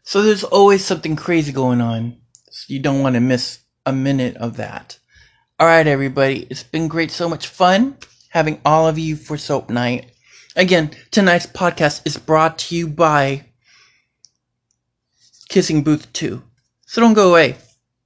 So 0.01 0.23
there's 0.23 0.43
always 0.43 0.84
something 0.84 1.15
crazy 1.15 1.51
going 1.51 1.82
on. 1.82 2.17
So 2.49 2.73
you 2.73 2.79
don't 2.79 3.03
want 3.03 3.13
to 3.13 3.19
miss 3.19 3.60
a 3.86 3.93
minute 3.93 4.36
of 4.38 4.58
that. 4.58 4.97
Alright, 5.62 5.86
everybody, 5.86 6.47
it's 6.49 6.63
been 6.63 6.88
great, 6.88 7.12
so 7.12 7.29
much 7.29 7.45
fun 7.45 7.97
having 8.29 8.60
all 8.65 8.88
of 8.88 8.97
you 8.97 9.15
for 9.15 9.38
Soap 9.38 9.69
Night. 9.69 10.12
Again, 10.55 10.91
tonight's 11.12 11.45
podcast 11.45 12.01
is 12.05 12.17
brought 12.17 12.58
to 12.60 12.75
you 12.75 12.88
by 12.88 13.45
Kissing 15.47 15.84
Booth 15.84 16.12
2. 16.13 16.41
So 16.88 17.01
don't 17.01 17.13
go 17.13 17.29
away. 17.29 17.58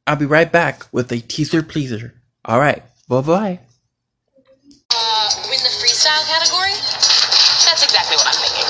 I'll 0.05 0.19
be 0.19 0.27
right 0.27 0.51
back 0.51 0.83
with 0.91 1.11
a 1.11 1.23
teaser 1.23 1.63
pleaser. 1.63 2.13
Alright, 2.43 2.83
bye 3.07 3.23
bye. 3.23 3.59
Uh, 4.91 5.27
win 5.47 5.63
the 5.63 5.71
freestyle 5.79 6.19
category? 6.27 6.75
That's 7.63 7.87
exactly 7.87 8.19
what 8.19 8.27
I'm 8.27 8.35
thinking. 8.35 8.67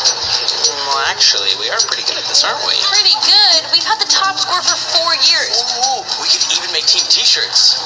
Well, 0.93 1.01
actually, 1.09 1.49
we 1.57 1.73
are 1.73 1.81
pretty 1.89 2.05
good 2.05 2.21
at 2.21 2.25
this, 2.29 2.45
aren't 2.45 2.61
we? 2.69 2.77
Pretty 2.85 3.17
good. 3.25 3.59
We've 3.73 3.83
had 3.83 3.97
the 3.97 4.07
top 4.13 4.37
score 4.37 4.61
for 4.61 4.77
four 4.93 5.11
years. 5.25 5.57
Ooh, 5.81 6.05
we 6.21 6.29
could 6.29 6.45
even 6.53 6.69
make 6.69 6.85
team 6.85 7.01
t-shirts. 7.09 7.81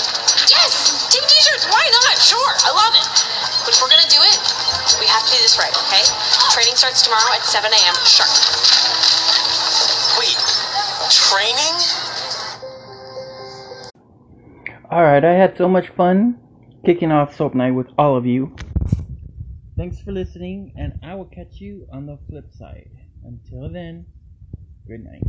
Yes! 0.51 1.07
Team 1.07 1.23
t-shirts, 1.23 1.71
why 1.71 1.88
not? 1.88 2.19
Sure, 2.19 2.51
I 2.67 2.75
love 2.75 2.93
it. 2.99 3.15
But 3.63 3.71
if 3.71 3.79
we're 3.79 3.89
gonna 3.89 4.12
do 4.12 4.19
it, 4.27 4.36
we 4.99 5.07
have 5.07 5.23
to 5.23 5.31
do 5.31 5.39
this 5.39 5.55
right, 5.55 5.71
okay? 5.88 6.03
Training 6.51 6.75
starts 6.75 6.99
tomorrow 6.99 7.31
at 7.31 7.47
7 7.47 7.63
a.m. 7.71 7.95
sharp. 8.03 8.36
Wait, 10.19 10.36
training? 11.07 11.75
Alright, 14.97 15.23
I 15.23 15.33
had 15.33 15.55
so 15.55 15.67
much 15.67 15.89
fun 15.89 16.39
kicking 16.83 17.12
off 17.12 17.36
Soap 17.36 17.53
Night 17.53 17.69
with 17.69 17.86
all 17.99 18.17
of 18.17 18.25
you. 18.25 18.55
Thanks 19.77 19.99
for 19.99 20.12
listening, 20.12 20.73
and 20.75 20.93
I 21.03 21.13
will 21.13 21.25
catch 21.25 21.62
you 21.62 21.86
on 21.93 22.07
the 22.07 22.17
flip 22.27 22.51
side. 22.51 22.89
Until 23.23 23.71
then, 23.71 24.07
good 24.88 25.03
night. 25.03 25.21